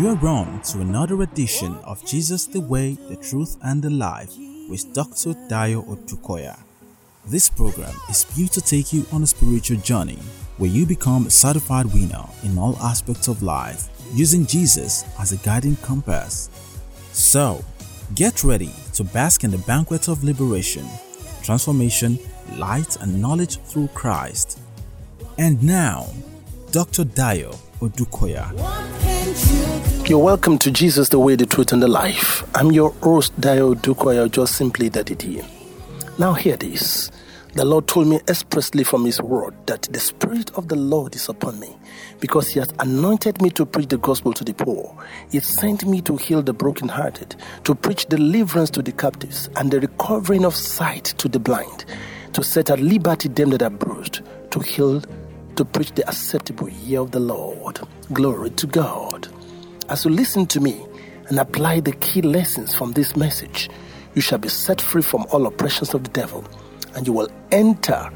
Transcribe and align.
You 0.00 0.08
are 0.08 0.28
on 0.28 0.62
to 0.62 0.80
another 0.80 1.20
edition 1.22 1.76
of 1.84 2.02
Jesus 2.06 2.46
the 2.46 2.60
Way, 2.60 2.96
the 3.08 3.16
Truth, 3.16 3.58
and 3.62 3.82
the 3.82 3.90
Life 3.90 4.32
with 4.70 4.94
Dr. 4.94 5.34
Dayo 5.48 5.86
Odukoya. 5.86 6.58
This 7.26 7.50
program 7.50 7.94
is 8.08 8.24
built 8.24 8.52
to 8.52 8.62
take 8.62 8.94
you 8.94 9.04
on 9.12 9.22
a 9.22 9.26
spiritual 9.26 9.76
journey 9.76 10.18
where 10.56 10.70
you 10.70 10.86
become 10.86 11.26
a 11.26 11.30
certified 11.30 11.86
winner 11.92 12.24
in 12.42 12.58
all 12.58 12.76
aspects 12.78 13.28
of 13.28 13.42
life 13.42 13.88
using 14.14 14.46
Jesus 14.46 15.04
as 15.20 15.32
a 15.32 15.36
guiding 15.44 15.76
compass. 15.76 16.48
So, 17.12 17.62
get 18.14 18.42
ready 18.42 18.72
to 18.94 19.04
bask 19.04 19.44
in 19.44 19.50
the 19.50 19.58
banquet 19.58 20.08
of 20.08 20.24
liberation, 20.24 20.86
transformation, 21.42 22.18
light, 22.56 22.96
and 23.02 23.20
knowledge 23.20 23.58
through 23.58 23.88
Christ. 23.88 24.49
And 25.40 25.62
now, 25.62 26.06
Dr. 26.70 27.02
Dayo 27.02 27.56
Odukoya. 27.80 28.52
You're 30.06 30.18
welcome 30.18 30.58
to 30.58 30.70
Jesus, 30.70 31.08
the 31.08 31.18
way, 31.18 31.34
the 31.34 31.46
truth, 31.46 31.72
and 31.72 31.82
the 31.82 31.88
life. 31.88 32.44
I'm 32.54 32.72
your 32.72 32.90
host, 33.02 33.40
Dayo 33.40 33.74
Odukoya, 33.74 34.30
just 34.30 34.56
simply 34.56 34.90
Daddy 34.90 35.14
D. 35.14 35.40
Now, 36.18 36.34
hear 36.34 36.58
this. 36.58 37.10
The 37.54 37.64
Lord 37.64 37.88
told 37.88 38.08
me 38.08 38.20
expressly 38.28 38.84
from 38.84 39.06
His 39.06 39.22
word 39.22 39.54
that 39.66 39.84
the 39.84 39.98
Spirit 39.98 40.50
of 40.58 40.68
the 40.68 40.76
Lord 40.76 41.14
is 41.14 41.30
upon 41.30 41.58
me 41.58 41.74
because 42.20 42.50
He 42.50 42.58
has 42.58 42.70
anointed 42.78 43.40
me 43.40 43.48
to 43.52 43.64
preach 43.64 43.88
the 43.88 43.96
gospel 43.96 44.34
to 44.34 44.44
the 44.44 44.52
poor. 44.52 44.94
He 45.32 45.40
sent 45.40 45.86
me 45.86 46.02
to 46.02 46.18
heal 46.18 46.42
the 46.42 46.52
brokenhearted, 46.52 47.34
to 47.64 47.74
preach 47.74 48.04
deliverance 48.04 48.68
to 48.72 48.82
the 48.82 48.92
captives, 48.92 49.48
and 49.56 49.70
the 49.70 49.80
recovering 49.80 50.44
of 50.44 50.54
sight 50.54 51.06
to 51.16 51.28
the 51.28 51.40
blind, 51.40 51.86
to 52.34 52.44
set 52.44 52.68
at 52.68 52.78
liberty 52.78 53.30
them 53.30 53.48
that 53.50 53.62
are 53.62 53.70
bruised, 53.70 54.20
to 54.50 54.60
heal, 54.60 55.02
to 55.56 55.64
preach 55.64 55.92
the 55.92 56.06
acceptable 56.08 56.68
year 56.68 57.00
of 57.00 57.10
the 57.10 57.20
Lord. 57.20 57.80
Glory 58.12 58.50
to 58.50 58.66
God. 58.66 59.28
As 59.88 60.04
you 60.04 60.10
listen 60.10 60.46
to 60.46 60.60
me 60.60 60.84
and 61.28 61.38
apply 61.38 61.80
the 61.80 61.92
key 61.92 62.22
lessons 62.22 62.74
from 62.74 62.92
this 62.92 63.16
message, 63.16 63.70
you 64.14 64.22
shall 64.22 64.38
be 64.38 64.48
set 64.48 64.80
free 64.80 65.02
from 65.02 65.26
all 65.32 65.46
oppressions 65.46 65.94
of 65.94 66.04
the 66.04 66.10
devil 66.10 66.44
and 66.94 67.06
you 67.06 67.12
will 67.12 67.28
enter 67.52 68.10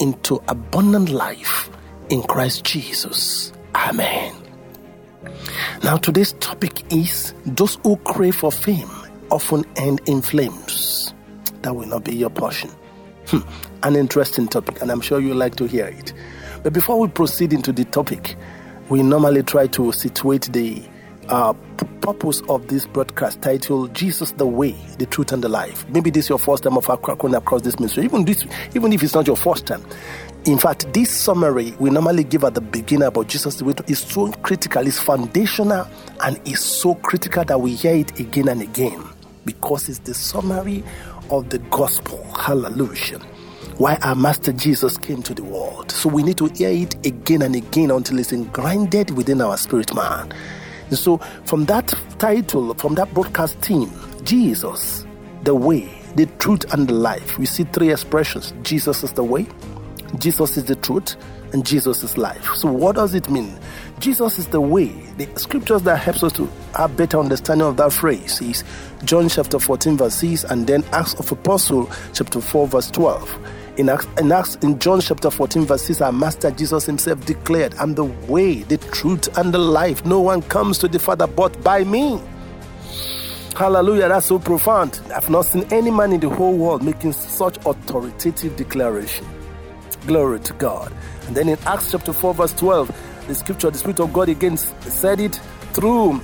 into 0.00 0.42
abundant 0.48 1.10
life 1.10 1.70
in 2.08 2.22
Christ 2.22 2.64
Jesus. 2.64 3.52
Amen. 3.74 4.34
Now, 5.82 5.96
today's 5.96 6.32
topic 6.34 6.92
is 6.92 7.34
those 7.46 7.78
who 7.82 7.96
crave 7.98 8.36
for 8.36 8.52
fame 8.52 8.90
often 9.30 9.64
end 9.76 10.00
in 10.06 10.22
flames. 10.22 11.14
That 11.62 11.74
will 11.74 11.86
not 11.86 12.04
be 12.04 12.14
your 12.14 12.30
portion. 12.30 12.70
Hmm, 13.28 13.40
an 13.82 13.96
interesting 13.96 14.48
topic, 14.48 14.82
and 14.82 14.90
I'm 14.90 15.00
sure 15.00 15.20
you 15.20 15.34
like 15.34 15.56
to 15.56 15.64
hear 15.64 15.86
it. 15.86 16.12
But 16.64 16.72
before 16.72 16.98
we 16.98 17.08
proceed 17.08 17.52
into 17.52 17.72
the 17.72 17.84
topic, 17.84 18.36
we 18.88 19.02
normally 19.02 19.42
try 19.42 19.66
to 19.66 19.92
situate 19.92 20.50
the 20.50 20.82
uh, 21.28 21.52
purpose 22.00 22.40
of 22.48 22.68
this 22.68 22.86
broadcast 22.86 23.42
titled 23.42 23.92
Jesus 23.92 24.32
the 24.32 24.46
Way, 24.46 24.74
the 24.98 25.04
Truth 25.04 25.32
and 25.32 25.44
the 25.44 25.48
Life. 25.50 25.86
Maybe 25.90 26.08
this 26.08 26.24
is 26.24 26.28
your 26.30 26.38
first 26.38 26.62
time 26.62 26.78
of 26.78 26.86
coming 26.86 27.34
across 27.34 27.60
this 27.60 27.78
ministry. 27.78 28.04
Even 28.04 28.24
this, 28.24 28.46
even 28.74 28.94
if 28.94 29.02
it's 29.02 29.12
not 29.12 29.26
your 29.26 29.36
first 29.36 29.66
time. 29.66 29.84
In 30.46 30.58
fact, 30.58 30.90
this 30.94 31.10
summary 31.10 31.74
we 31.78 31.90
normally 31.90 32.24
give 32.24 32.44
at 32.44 32.54
the 32.54 32.62
beginning 32.62 33.08
about 33.08 33.28
Jesus 33.28 33.56
the 33.56 33.66
Way 33.66 33.74
is 33.86 33.98
so 33.98 34.32
critical, 34.32 34.86
it's 34.86 34.98
foundational, 34.98 35.86
and 36.22 36.40
it's 36.46 36.64
so 36.64 36.94
critical 36.94 37.44
that 37.44 37.60
we 37.60 37.74
hear 37.74 37.94
it 37.94 38.18
again 38.18 38.48
and 38.48 38.62
again 38.62 39.04
because 39.44 39.90
it's 39.90 39.98
the 39.98 40.14
summary 40.14 40.82
of 41.30 41.50
the 41.50 41.58
gospel. 41.58 42.24
Hallelujah 42.32 43.20
why 43.78 43.96
our 44.02 44.14
Master 44.14 44.52
Jesus 44.52 44.96
came 44.96 45.22
to 45.22 45.34
the 45.34 45.42
world. 45.42 45.90
So 45.90 46.08
we 46.08 46.22
need 46.22 46.38
to 46.38 46.46
hear 46.46 46.70
it 46.70 46.94
again 47.06 47.42
and 47.42 47.56
again 47.56 47.90
until 47.90 48.18
it's 48.18 48.32
ingrained 48.32 49.10
within 49.10 49.40
our 49.40 49.56
spirit 49.56 49.94
man. 49.94 50.32
And 50.88 50.98
so, 50.98 51.18
from 51.44 51.64
that 51.66 51.92
title, 52.18 52.74
from 52.74 52.94
that 52.94 53.12
broadcast 53.14 53.60
team, 53.62 53.90
Jesus, 54.22 55.06
the 55.42 55.54
way, 55.54 55.90
the 56.14 56.26
truth, 56.38 56.72
and 56.72 56.86
the 56.86 56.94
life, 56.94 57.38
we 57.38 57.46
see 57.46 57.64
three 57.64 57.90
expressions 57.90 58.52
Jesus 58.62 59.02
is 59.02 59.12
the 59.12 59.24
way, 59.24 59.46
Jesus 60.18 60.56
is 60.56 60.64
the 60.64 60.76
truth, 60.76 61.16
and 61.52 61.66
Jesus 61.66 62.04
is 62.04 62.16
life. 62.16 62.54
So, 62.54 62.70
what 62.70 62.96
does 62.96 63.14
it 63.14 63.28
mean? 63.28 63.58
Jesus 63.98 64.38
is 64.38 64.46
the 64.46 64.60
way. 64.60 64.88
The 65.16 65.26
scriptures 65.36 65.82
that 65.82 65.96
helps 65.96 66.22
us 66.22 66.32
to 66.34 66.48
have 66.74 66.96
better 66.96 67.18
understanding 67.18 67.66
of 67.66 67.76
that 67.78 67.92
phrase 67.92 68.40
is 68.40 68.62
John 69.04 69.28
chapter 69.28 69.58
14, 69.58 69.96
verse 69.96 70.14
6, 70.16 70.44
and 70.44 70.66
then 70.66 70.84
Acts 70.92 71.14
of 71.14 71.32
Apostle 71.32 71.90
chapter 72.12 72.40
4, 72.40 72.68
verse 72.68 72.90
12 72.90 73.38
in 73.76 73.88
Acts, 73.88 74.06
in 74.18 74.32
Acts, 74.32 74.54
in 74.56 74.78
John 74.78 75.00
chapter 75.00 75.30
14, 75.30 75.66
verse 75.66 75.82
6, 75.82 76.00
our 76.00 76.12
Master 76.12 76.50
Jesus 76.50 76.86
himself 76.86 77.24
declared, 77.26 77.74
I'm 77.74 77.94
the 77.94 78.04
way, 78.04 78.62
the 78.62 78.78
truth, 78.78 79.36
and 79.36 79.52
the 79.52 79.58
life. 79.58 80.04
No 80.04 80.20
one 80.20 80.42
comes 80.42 80.78
to 80.78 80.88
the 80.88 80.98
Father 80.98 81.26
but 81.26 81.60
by 81.64 81.84
me. 81.84 82.20
Hallelujah, 83.56 84.08
that's 84.08 84.26
so 84.26 84.38
profound. 84.38 85.00
I've 85.14 85.30
not 85.30 85.46
seen 85.46 85.64
any 85.72 85.90
man 85.90 86.12
in 86.12 86.20
the 86.20 86.28
whole 86.28 86.56
world 86.56 86.82
making 86.82 87.12
such 87.12 87.56
authoritative 87.66 88.56
declaration. 88.56 89.26
Glory 90.06 90.40
to 90.40 90.52
God. 90.54 90.92
And 91.26 91.36
then 91.36 91.48
in 91.48 91.58
Acts 91.66 91.90
chapter 91.90 92.12
4, 92.12 92.34
verse 92.34 92.52
12, 92.52 93.26
the 93.26 93.34
scripture, 93.34 93.70
the 93.70 93.78
Spirit 93.78 94.00
of 94.00 94.12
God 94.12 94.28
again 94.28 94.56
said 94.56 95.20
it 95.20 95.40
through 95.72 96.20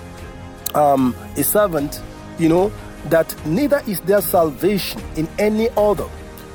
um, 0.75 1.17
a 1.37 1.43
servant, 1.43 2.00
you 2.38 2.49
know, 2.49 2.72
that 3.06 3.34
neither 3.47 3.81
is 3.87 4.00
there 4.00 4.21
salvation 4.21 5.00
in 5.17 5.27
any 5.38 5.69
other 5.77 6.06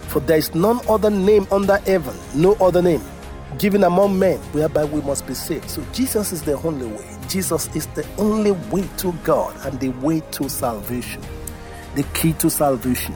for 0.08 0.20
there 0.22 0.38
is 0.38 0.54
none 0.56 0.80
other 0.90 1.10
name 1.10 1.48
under 1.52 1.78
heaven, 1.78 2.16
no 2.34 2.54
other 2.54 2.82
name 2.82 3.02
given 3.58 3.84
among 3.84 4.18
men 4.20 4.38
whereby 4.52 4.84
we 4.84 5.02
must 5.02 5.26
be 5.28 5.34
saved. 5.34 5.70
So 5.70 5.84
Jesus 5.94 6.32
is 6.32 6.42
the 6.44 6.58
only 6.64 6.88
way. 6.88 7.18
Jesus 7.28 7.74
is 7.76 7.88
the 7.88 8.06
only 8.18 8.52
way 8.52 8.88
to 8.98 9.14
God 9.24 9.56
and 9.66 9.80
the 9.80 9.90
way 9.90 10.22
to 10.32 10.50
salvation, 10.50 11.22
the 11.96 12.04
key 12.14 12.34
to 12.34 12.50
salvation. 12.50 13.16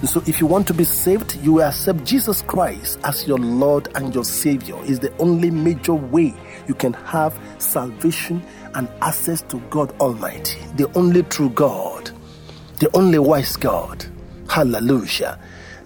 And 0.00 0.08
so 0.08 0.22
if 0.26 0.40
you 0.40 0.46
want 0.46 0.66
to 0.66 0.74
be 0.74 0.84
saved, 0.84 1.36
you 1.36 1.54
will 1.54 1.62
accept 1.62 2.04
Jesus 2.04 2.42
Christ 2.42 2.98
as 3.02 3.26
your 3.26 3.38
Lord 3.38 3.88
and 3.94 4.14
your 4.14 4.24
Savior. 4.24 4.76
Is 4.84 4.98
the 4.98 5.16
only 5.18 5.50
major 5.50 5.94
way 5.94 6.34
you 6.68 6.74
can 6.74 6.92
have 6.92 7.38
salvation 7.58 8.42
and 8.74 8.88
access 9.00 9.40
to 9.42 9.58
God 9.70 9.98
Almighty, 10.00 10.58
the 10.76 10.92
only 10.98 11.22
true 11.22 11.48
God, 11.48 12.10
the 12.78 12.94
only 12.94 13.18
wise 13.18 13.56
God. 13.56 14.04
Hallelujah. 14.50 15.38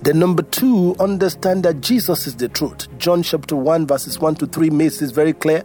Then 0.03 0.19
number 0.19 0.43
two, 0.43 0.97
understand 0.99 1.62
that 1.65 1.81
Jesus 1.83 2.27
is 2.27 2.37
the 2.37 2.49
truth. 2.49 2.88
John 2.99 3.22
chapter 3.22 3.55
1 3.55 3.87
verses 3.87 4.19
1 4.19 4.37
to 4.37 4.47
3 4.47 4.71
makes 4.71 4.99
this 4.99 5.11
very 5.11 5.33
clear. 5.33 5.62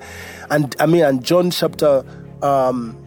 And 0.50 0.76
I 0.80 0.86
mean, 0.86 1.04
and 1.04 1.24
John 1.24 1.52
chapter 1.52 2.04
um, 2.42 2.98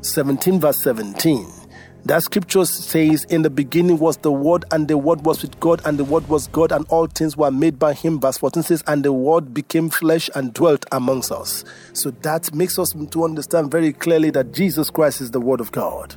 17 0.00 0.60
verse 0.60 0.78
17. 0.78 1.61
That 2.04 2.24
scripture 2.24 2.64
says, 2.64 3.24
In 3.24 3.42
the 3.42 3.50
beginning 3.50 3.98
was 3.98 4.16
the 4.16 4.32
Word, 4.32 4.64
and 4.72 4.88
the 4.88 4.98
Word 4.98 5.24
was 5.24 5.40
with 5.40 5.58
God, 5.60 5.80
and 5.84 5.98
the 5.98 6.04
Word 6.04 6.28
was 6.28 6.48
God, 6.48 6.72
and 6.72 6.84
all 6.88 7.06
things 7.06 7.36
were 7.36 7.50
made 7.52 7.78
by 7.78 7.94
Him. 7.94 8.20
Verse 8.20 8.38
14 8.38 8.64
says, 8.64 8.82
And 8.88 9.04
the 9.04 9.12
Word 9.12 9.54
became 9.54 9.88
flesh 9.88 10.28
and 10.34 10.52
dwelt 10.52 10.84
amongst 10.90 11.30
us. 11.30 11.64
So 11.92 12.10
that 12.22 12.52
makes 12.52 12.76
us 12.78 12.92
to 12.92 13.24
understand 13.24 13.70
very 13.70 13.92
clearly 13.92 14.30
that 14.30 14.52
Jesus 14.52 14.90
Christ 14.90 15.20
is 15.20 15.30
the 15.30 15.40
Word 15.40 15.60
of 15.60 15.70
God 15.70 16.16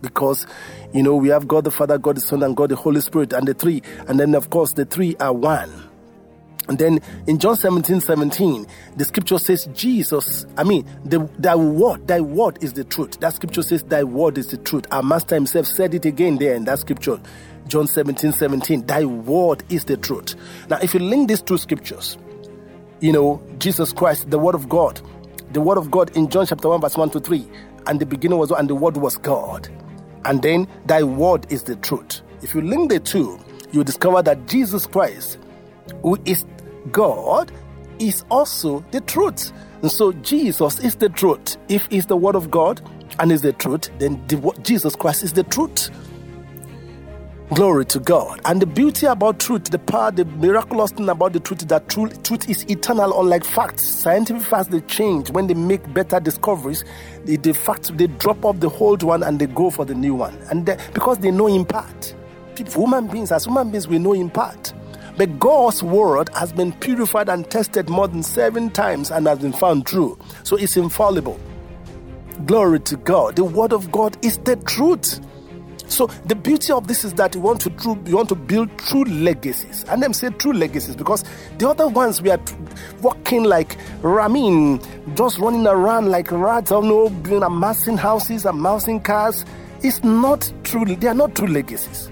because 0.00 0.46
you 0.94 1.02
know 1.02 1.14
we 1.14 1.28
have 1.28 1.46
God 1.46 1.64
the 1.64 1.70
Father, 1.70 1.98
God 1.98 2.16
the 2.16 2.20
Son, 2.22 2.42
and 2.42 2.56
God 2.56 2.70
the 2.70 2.76
Holy 2.76 3.00
Spirit, 3.00 3.32
and 3.32 3.46
the 3.46 3.54
three, 3.54 3.82
and 4.08 4.18
then 4.18 4.34
of 4.34 4.48
course 4.50 4.72
the 4.72 4.84
three 4.84 5.16
are 5.16 5.34
one. 5.34 5.89
And 6.68 6.78
then 6.78 7.00
in 7.26 7.38
John 7.38 7.56
17, 7.56 8.00
17, 8.00 8.66
the 8.96 9.04
scripture 9.04 9.38
says, 9.38 9.66
Jesus, 9.74 10.46
I 10.56 10.64
mean, 10.64 10.86
the, 11.04 11.28
thy 11.38 11.56
word, 11.56 12.06
thy 12.06 12.20
word 12.20 12.62
is 12.62 12.74
the 12.74 12.84
truth. 12.84 13.18
That 13.20 13.34
scripture 13.34 13.62
says, 13.62 13.82
thy 13.82 14.04
word 14.04 14.38
is 14.38 14.48
the 14.48 14.56
truth. 14.58 14.86
Our 14.90 15.02
master 15.02 15.34
himself 15.34 15.66
said 15.66 15.94
it 15.94 16.04
again 16.04 16.38
there 16.38 16.54
in 16.54 16.64
that 16.66 16.78
scripture, 16.78 17.20
John 17.66 17.86
17, 17.86 18.32
17, 18.32 18.86
thy 18.86 19.04
word 19.04 19.64
is 19.68 19.84
the 19.84 19.96
truth. 19.96 20.34
Now, 20.68 20.78
if 20.82 20.94
you 20.94 21.00
link 21.00 21.28
these 21.28 21.42
two 21.42 21.58
scriptures, 21.58 22.18
you 23.00 23.12
know, 23.12 23.42
Jesus 23.58 23.92
Christ, 23.92 24.30
the 24.30 24.38
word 24.38 24.54
of 24.54 24.68
God, 24.68 25.00
the 25.52 25.60
word 25.60 25.78
of 25.78 25.90
God 25.90 26.16
in 26.16 26.28
John 26.28 26.46
chapter 26.46 26.68
1, 26.68 26.80
verse 26.80 26.96
1 26.96 27.10
to 27.10 27.20
3, 27.20 27.48
and 27.86 27.98
the 27.98 28.06
beginning 28.06 28.38
was, 28.38 28.50
and 28.50 28.68
the 28.68 28.74
word 28.74 28.96
was 28.96 29.16
God. 29.16 29.68
And 30.24 30.42
then 30.42 30.68
thy 30.86 31.02
word 31.02 31.50
is 31.50 31.62
the 31.62 31.76
truth. 31.76 32.20
If 32.42 32.54
you 32.54 32.60
link 32.60 32.90
the 32.90 33.00
two, 33.00 33.40
you 33.72 33.82
discover 33.84 34.22
that 34.22 34.46
Jesus 34.46 34.86
Christ, 34.86 35.38
who 36.02 36.18
is 36.24 36.44
God, 36.92 37.52
is 37.98 38.24
also 38.30 38.84
the 38.90 39.00
truth. 39.02 39.52
And 39.82 39.90
so 39.90 40.12
Jesus 40.12 40.78
is 40.80 40.96
the 40.96 41.08
truth. 41.08 41.56
If 41.68 41.86
he's 41.86 42.06
the 42.06 42.16
word 42.16 42.34
of 42.34 42.50
God 42.50 42.80
and 43.18 43.32
is 43.32 43.42
the 43.42 43.52
truth, 43.52 43.90
then 43.98 44.22
the, 44.26 44.52
Jesus 44.62 44.96
Christ 44.96 45.22
is 45.22 45.32
the 45.32 45.44
truth. 45.44 45.90
Glory 47.52 47.84
to 47.86 47.98
God. 47.98 48.40
And 48.44 48.62
the 48.62 48.66
beauty 48.66 49.06
about 49.06 49.40
truth, 49.40 49.64
the 49.64 49.78
power, 49.80 50.12
the 50.12 50.24
miraculous 50.24 50.92
thing 50.92 51.08
about 51.08 51.32
the 51.32 51.40
truth 51.40 51.62
is 51.62 51.66
that 51.66 51.88
truth, 51.88 52.22
truth 52.22 52.48
is 52.48 52.62
eternal, 52.70 53.18
unlike 53.20 53.44
facts. 53.44 53.88
Scientific 53.88 54.42
facts, 54.42 54.68
they 54.68 54.80
change. 54.82 55.30
When 55.30 55.48
they 55.48 55.54
make 55.54 55.92
better 55.92 56.20
discoveries, 56.20 56.84
the, 57.24 57.36
the 57.38 57.52
facts, 57.52 57.90
they 57.94 58.06
drop 58.06 58.44
off 58.44 58.60
the 58.60 58.70
old 58.70 59.02
one 59.02 59.24
and 59.24 59.40
they 59.40 59.46
go 59.46 59.68
for 59.70 59.84
the 59.84 59.94
new 59.94 60.14
one. 60.14 60.38
And 60.50 60.64
they, 60.64 60.76
because 60.94 61.18
they 61.18 61.32
know 61.32 61.48
in 61.48 61.64
part. 61.64 62.14
People, 62.54 62.84
human 62.84 63.08
beings, 63.08 63.32
as 63.32 63.46
human 63.46 63.70
beings, 63.72 63.88
we 63.88 63.98
know 63.98 64.12
in 64.12 64.30
part. 64.30 64.72
But 65.20 65.38
God's 65.38 65.82
word 65.82 66.30
has 66.34 66.50
been 66.50 66.72
purified 66.72 67.28
and 67.28 67.44
tested 67.50 67.90
more 67.90 68.08
than 68.08 68.22
seven 68.22 68.70
times 68.70 69.10
and 69.10 69.26
has 69.26 69.40
been 69.40 69.52
found 69.52 69.84
true. 69.84 70.18
So 70.44 70.56
it's 70.56 70.78
infallible. 70.78 71.38
Glory 72.46 72.80
to 72.80 72.96
God. 72.96 73.36
The 73.36 73.44
word 73.44 73.74
of 73.74 73.92
God 73.92 74.16
is 74.24 74.38
the 74.38 74.56
truth. 74.56 75.20
So 75.88 76.06
the 76.24 76.34
beauty 76.34 76.72
of 76.72 76.88
this 76.88 77.04
is 77.04 77.12
that 77.14 77.34
you 77.34 77.42
want 77.42 77.60
to 77.60 77.68
true, 77.68 78.02
you 78.06 78.16
want 78.16 78.30
to 78.30 78.34
build 78.34 78.70
true 78.78 79.04
legacies, 79.04 79.84
and 79.90 80.02
them 80.02 80.14
say 80.14 80.30
true 80.30 80.54
legacies 80.54 80.96
because 80.96 81.22
the 81.58 81.68
other 81.68 81.86
ones 81.86 82.22
we 82.22 82.30
are 82.30 82.40
walking 83.02 83.44
like 83.44 83.76
ramin, 84.00 84.80
just 85.16 85.36
running 85.36 85.66
around 85.66 86.10
like 86.10 86.32
rats, 86.32 86.72
I 86.72 86.80
don't 86.80 86.88
know, 86.88 87.42
amassing 87.44 87.98
houses, 87.98 88.46
amassing 88.46 89.00
cars. 89.00 89.44
It's 89.82 90.02
not 90.02 90.50
true. 90.64 90.86
They 90.86 91.08
are 91.08 91.14
not 91.14 91.34
true 91.34 91.48
legacies. 91.48 92.09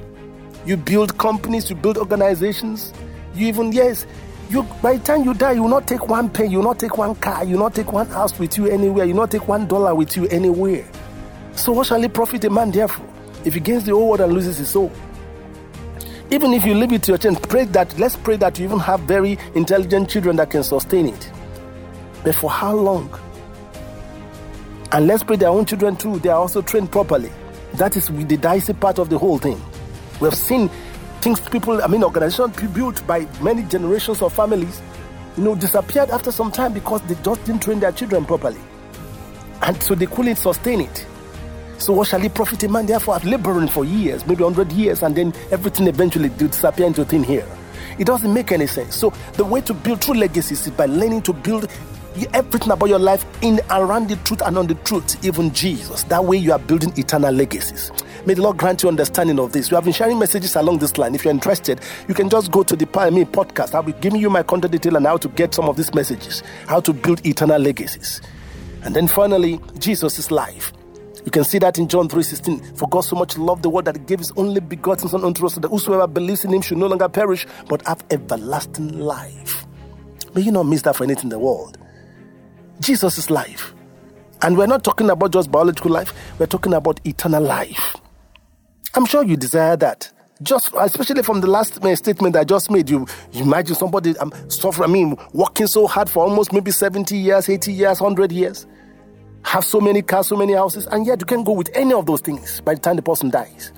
You 0.68 0.76
build 0.76 1.16
companies, 1.16 1.70
you 1.70 1.76
build 1.76 1.96
organizations. 1.98 2.92
You 3.34 3.48
even 3.48 3.72
yes, 3.72 4.06
you 4.50 4.62
by 4.82 4.98
the 4.98 5.02
time 5.02 5.24
you 5.24 5.34
die, 5.34 5.52
you 5.52 5.62
will 5.62 5.70
not 5.70 5.88
take 5.88 6.06
one 6.08 6.28
pen, 6.28 6.50
you 6.50 6.58
will 6.58 6.64
not 6.64 6.78
take 6.78 6.98
one 6.98 7.14
car, 7.14 7.42
you 7.42 7.56
will 7.56 7.64
not 7.64 7.74
take 7.74 7.90
one 7.92 8.06
house 8.06 8.38
with 8.38 8.56
you 8.58 8.66
anywhere, 8.66 9.06
you 9.06 9.14
will 9.14 9.22
not 9.22 9.30
take 9.30 9.48
one 9.48 9.66
dollar 9.66 9.94
with 9.94 10.16
you 10.16 10.26
anywhere. 10.28 10.86
So 11.54 11.72
what 11.72 11.86
shall 11.86 12.04
it 12.04 12.12
profit 12.12 12.44
a 12.44 12.50
man 12.50 12.70
therefore? 12.70 13.06
if 13.44 13.54
he 13.54 13.60
gains 13.60 13.84
the 13.84 13.92
whole 13.92 14.08
world 14.08 14.20
and 14.20 14.32
loses 14.32 14.58
his 14.58 14.68
soul. 14.68 14.92
Even 16.30 16.52
if 16.52 16.64
you 16.64 16.74
leave 16.74 16.92
it 16.92 17.02
to 17.04 17.12
your 17.12 17.18
children, 17.18 17.42
pray 17.48 17.64
that, 17.64 17.98
let's 17.98 18.16
pray 18.16 18.36
that 18.36 18.58
you 18.58 18.66
even 18.66 18.78
have 18.78 19.00
very 19.00 19.38
intelligent 19.54 20.10
children 20.10 20.36
that 20.36 20.50
can 20.50 20.62
sustain 20.62 21.06
it. 21.06 21.32
But 22.22 22.34
for 22.34 22.50
how 22.50 22.74
long? 22.74 23.18
And 24.92 25.06
let's 25.06 25.22
pray 25.22 25.36
their 25.36 25.48
own 25.48 25.64
children 25.64 25.96
too, 25.96 26.18
they 26.18 26.28
are 26.28 26.38
also 26.38 26.60
trained 26.60 26.92
properly. 26.92 27.30
That 27.74 27.96
is 27.96 28.08
the 28.08 28.36
dicey 28.36 28.74
part 28.74 28.98
of 28.98 29.08
the 29.08 29.18
whole 29.18 29.38
thing. 29.38 29.60
We 30.20 30.28
have 30.28 30.34
seen 30.34 30.68
things 31.20 31.40
people, 31.40 31.82
I 31.82 31.86
mean, 31.86 32.04
organizations 32.04 32.56
built 32.72 33.06
by 33.06 33.26
many 33.40 33.62
generations 33.64 34.22
of 34.22 34.32
families, 34.32 34.80
you 35.36 35.44
know, 35.44 35.54
disappeared 35.54 36.10
after 36.10 36.32
some 36.32 36.50
time 36.50 36.72
because 36.72 37.02
they 37.02 37.14
just 37.22 37.44
didn't 37.44 37.62
train 37.62 37.80
their 37.80 37.92
children 37.92 38.24
properly. 38.24 38.60
And 39.62 39.80
so 39.82 39.94
they 39.94 40.06
couldn't 40.06 40.36
sustain 40.36 40.80
it. 40.80 41.06
So 41.78 41.92
what 41.92 42.08
shall 42.08 42.22
it 42.24 42.34
profit 42.34 42.62
a 42.64 42.68
man 42.68 42.86
therefore 42.86 43.16
of 43.16 43.24
laboring 43.24 43.68
for 43.68 43.84
years, 43.84 44.26
maybe 44.26 44.42
100 44.42 44.72
years, 44.72 45.02
and 45.02 45.14
then 45.14 45.32
everything 45.50 45.86
eventually 45.86 46.28
disappear 46.30 46.86
into 46.86 47.04
thin 47.04 47.24
air? 47.24 47.46
It 47.98 48.06
doesn't 48.06 48.32
make 48.32 48.50
any 48.52 48.66
sense. 48.66 48.96
So 48.96 49.10
the 49.34 49.44
way 49.44 49.60
to 49.62 49.74
build 49.74 50.02
true 50.02 50.14
legacies 50.14 50.66
is 50.66 50.72
by 50.72 50.86
learning 50.86 51.22
to 51.22 51.32
build 51.32 51.70
everything 52.34 52.72
about 52.72 52.88
your 52.88 52.98
life 52.98 53.24
in 53.42 53.60
around 53.70 54.08
the 54.08 54.16
truth 54.16 54.42
and 54.44 54.58
on 54.58 54.66
the 54.66 54.74
truth, 54.74 55.24
even 55.24 55.52
Jesus. 55.52 56.02
That 56.04 56.24
way 56.24 56.36
you 56.36 56.52
are 56.52 56.58
building 56.58 56.92
eternal 56.96 57.32
legacies. 57.32 57.92
May 58.28 58.34
the 58.34 58.42
Lord 58.42 58.58
grant 58.58 58.82
you 58.82 58.90
understanding 58.90 59.38
of 59.38 59.52
this. 59.52 59.70
We 59.70 59.76
have 59.76 59.84
been 59.84 59.94
sharing 59.94 60.18
messages 60.18 60.54
along 60.54 60.80
this 60.80 60.98
line. 60.98 61.14
If 61.14 61.24
you're 61.24 61.32
interested, 61.32 61.80
you 62.08 62.12
can 62.12 62.28
just 62.28 62.50
go 62.50 62.62
to 62.62 62.76
the 62.76 62.84
Me 62.84 63.24
podcast. 63.24 63.74
I'll 63.74 63.82
be 63.82 63.94
giving 63.94 64.20
you 64.20 64.28
my 64.28 64.42
contact 64.42 64.72
detail 64.72 64.96
and 64.96 65.06
how 65.06 65.16
to 65.16 65.28
get 65.30 65.54
some 65.54 65.66
of 65.66 65.78
these 65.78 65.94
messages, 65.94 66.42
how 66.66 66.80
to 66.80 66.92
build 66.92 67.26
eternal 67.26 67.58
legacies. 67.58 68.20
And 68.82 68.94
then 68.94 69.08
finally, 69.08 69.58
Jesus' 69.78 70.18
is 70.18 70.30
life. 70.30 70.74
You 71.24 71.30
can 71.30 71.42
see 71.42 71.58
that 71.60 71.78
in 71.78 71.88
John 71.88 72.06
3:16. 72.06 72.76
For 72.76 72.86
God 72.86 73.00
so 73.00 73.16
much 73.16 73.38
loved 73.38 73.62
the 73.62 73.70
world 73.70 73.86
that 73.86 73.96
he 73.96 74.02
gave 74.04 74.18
his 74.18 74.30
only 74.36 74.60
begotten 74.60 75.08
Son 75.08 75.24
unto 75.24 75.46
us, 75.46 75.54
that 75.54 75.66
whosoever 75.66 76.06
believes 76.06 76.44
in 76.44 76.52
him 76.52 76.60
should 76.60 76.76
no 76.76 76.86
longer 76.86 77.08
perish, 77.08 77.46
but 77.66 77.80
have 77.86 78.04
everlasting 78.10 78.98
life. 78.98 79.66
May 80.34 80.42
you 80.42 80.52
not 80.52 80.64
miss 80.64 80.82
that 80.82 80.96
for 80.96 81.04
anything 81.04 81.24
in 81.24 81.28
the 81.30 81.38
world. 81.38 81.78
Jesus' 82.80 83.16
is 83.16 83.30
life. 83.30 83.72
And 84.42 84.58
we're 84.58 84.66
not 84.66 84.84
talking 84.84 85.08
about 85.08 85.32
just 85.32 85.50
biological 85.50 85.92
life, 85.92 86.12
we're 86.38 86.44
talking 86.44 86.74
about 86.74 87.00
eternal 87.06 87.42
life. 87.42 87.96
I'm 88.94 89.06
sure 89.06 89.24
you 89.24 89.36
desire 89.36 89.76
that. 89.76 90.10
Just 90.40 90.72
especially 90.78 91.22
from 91.22 91.40
the 91.40 91.48
last 91.48 91.74
statement 91.96 92.36
I 92.36 92.44
just 92.44 92.70
made, 92.70 92.88
you, 92.88 93.06
you 93.32 93.42
imagine 93.42 93.74
somebody 93.74 94.16
um, 94.18 94.32
suffering, 94.48 94.88
I 94.88 94.92
mean, 94.92 95.16
working 95.32 95.66
so 95.66 95.86
hard 95.86 96.08
for 96.08 96.24
almost 96.24 96.52
maybe 96.52 96.70
70 96.70 97.16
years, 97.16 97.48
80 97.48 97.72
years, 97.72 98.00
100 98.00 98.30
years 98.30 98.66
have 99.42 99.64
so 99.64 99.80
many 99.80 100.02
cars, 100.02 100.28
so 100.28 100.36
many 100.36 100.52
houses, 100.52 100.86
and 100.86 101.06
yet 101.06 101.20
you 101.20 101.26
can't 101.26 101.44
go 101.44 101.52
with 101.52 101.70
any 101.74 101.94
of 101.94 102.06
those 102.06 102.20
things 102.20 102.60
by 102.60 102.74
the 102.74 102.80
time 102.80 102.96
the 102.96 103.02
person 103.02 103.30
dies. 103.30 103.72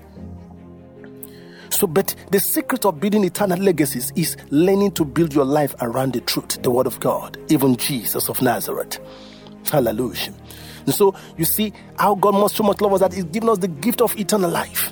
So, 1.69 1.87
but 1.87 2.13
the 2.29 2.39
secret 2.39 2.85
of 2.85 2.99
building 2.99 3.23
eternal 3.23 3.57
legacies 3.57 4.11
is 4.15 4.35
learning 4.49 4.91
to 4.91 5.05
build 5.05 5.33
your 5.33 5.45
life 5.45 5.73
around 5.79 6.13
the 6.13 6.21
truth, 6.21 6.61
the 6.61 6.69
Word 6.69 6.85
of 6.87 6.99
God, 6.99 7.37
even 7.49 7.77
Jesus 7.77 8.27
of 8.27 8.41
Nazareth. 8.41 8.99
Hallelujah. 9.71 10.33
And 10.85 10.93
so 10.93 11.15
you 11.37 11.45
see 11.45 11.71
how 11.97 12.15
God 12.15 12.33
must 12.33 12.57
so 12.57 12.63
much 12.63 12.81
love 12.81 12.93
us 12.93 12.99
that 12.99 13.13
He's 13.13 13.23
given 13.23 13.47
us 13.47 13.59
the 13.59 13.69
gift 13.69 14.01
of 14.01 14.17
eternal 14.19 14.49
life. 14.49 14.91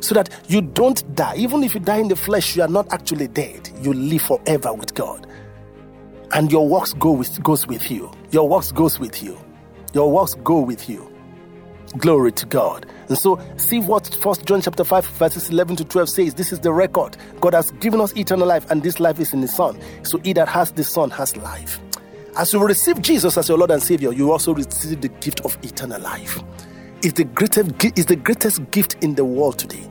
So 0.00 0.14
that 0.14 0.30
you 0.48 0.60
don't 0.60 1.14
die. 1.14 1.34
Even 1.36 1.62
if 1.62 1.74
you 1.74 1.80
die 1.80 1.98
in 1.98 2.08
the 2.08 2.16
flesh, 2.16 2.56
you 2.56 2.62
are 2.62 2.68
not 2.68 2.92
actually 2.92 3.28
dead. 3.28 3.70
You 3.80 3.92
live 3.92 4.22
forever 4.22 4.72
with 4.72 4.94
God. 4.94 5.26
And 6.32 6.52
your 6.52 6.68
works 6.68 6.92
go 6.92 7.12
with, 7.12 7.42
goes 7.42 7.66
with 7.66 7.90
you. 7.90 8.10
Your 8.30 8.48
works 8.48 8.70
goes 8.72 8.98
with 8.98 9.22
you. 9.22 9.38
Your 9.94 10.10
works 10.12 10.34
go 10.34 10.60
with 10.60 10.88
you. 10.88 11.10
Glory 11.96 12.32
to 12.32 12.44
God. 12.44 12.84
And 13.08 13.16
so, 13.16 13.40
see 13.56 13.80
what 13.80 14.14
First 14.20 14.44
John 14.44 14.60
chapter 14.60 14.84
5, 14.84 15.06
verses 15.06 15.48
11 15.48 15.76
to 15.76 15.84
12 15.84 16.08
says. 16.10 16.34
This 16.34 16.52
is 16.52 16.60
the 16.60 16.70
record. 16.70 17.16
God 17.40 17.54
has 17.54 17.70
given 17.72 18.00
us 18.00 18.14
eternal 18.14 18.46
life, 18.46 18.70
and 18.70 18.82
this 18.82 19.00
life 19.00 19.18
is 19.18 19.32
in 19.32 19.40
the 19.40 19.48
Son. 19.48 19.80
So, 20.02 20.18
he 20.18 20.34
that 20.34 20.48
has 20.48 20.72
the 20.72 20.84
Son 20.84 21.08
has 21.10 21.34
life. 21.38 21.80
As 22.36 22.52
you 22.52 22.62
receive 22.62 23.00
Jesus 23.00 23.38
as 23.38 23.48
your 23.48 23.56
Lord 23.56 23.70
and 23.70 23.82
Savior, 23.82 24.12
you 24.12 24.30
also 24.30 24.52
receive 24.52 25.00
the 25.00 25.08
gift 25.08 25.40
of 25.40 25.56
eternal 25.64 26.00
life. 26.02 26.42
It's 27.00 27.12
the 27.12 27.24
greatest, 27.24 27.84
it's 27.84 28.06
the 28.06 28.16
greatest 28.16 28.70
gift 28.72 28.96
in 29.04 29.14
the 29.14 29.24
world 29.24 29.56
today. 29.56 29.88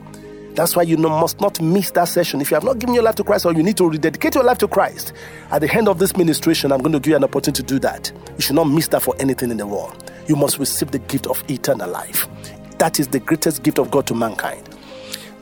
That's 0.54 0.76
why 0.76 0.82
you 0.82 0.98
must 0.98 1.40
not 1.40 1.58
miss 1.58 1.90
that 1.92 2.08
session. 2.08 2.42
If 2.42 2.50
you 2.50 2.56
have 2.56 2.64
not 2.64 2.80
given 2.80 2.94
your 2.94 3.02
life 3.02 3.14
to 3.14 3.24
Christ 3.24 3.46
or 3.46 3.54
you 3.54 3.62
need 3.62 3.78
to 3.78 3.88
rededicate 3.88 4.34
your 4.34 4.44
life 4.44 4.58
to 4.58 4.68
Christ, 4.68 5.14
at 5.50 5.60
the 5.60 5.72
end 5.72 5.88
of 5.88 5.98
this 5.98 6.18
ministration, 6.18 6.70
I'm 6.70 6.80
going 6.80 6.92
to 6.92 7.00
give 7.00 7.12
you 7.12 7.16
an 7.16 7.24
opportunity 7.24 7.62
to 7.62 7.66
do 7.66 7.78
that. 7.78 8.12
You 8.36 8.42
should 8.42 8.56
not 8.56 8.64
miss 8.64 8.88
that 8.88 9.00
for 9.00 9.14
anything 9.20 9.50
in 9.50 9.56
the 9.56 9.66
world. 9.66 10.12
You 10.26 10.36
must 10.36 10.58
receive 10.58 10.90
the 10.90 10.98
gift 10.98 11.26
of 11.28 11.42
eternal 11.48 11.88
life. 11.88 12.28
That 12.76 13.00
is 13.00 13.08
the 13.08 13.20
greatest 13.20 13.62
gift 13.62 13.78
of 13.78 13.90
God 13.90 14.06
to 14.08 14.14
mankind. 14.14 14.68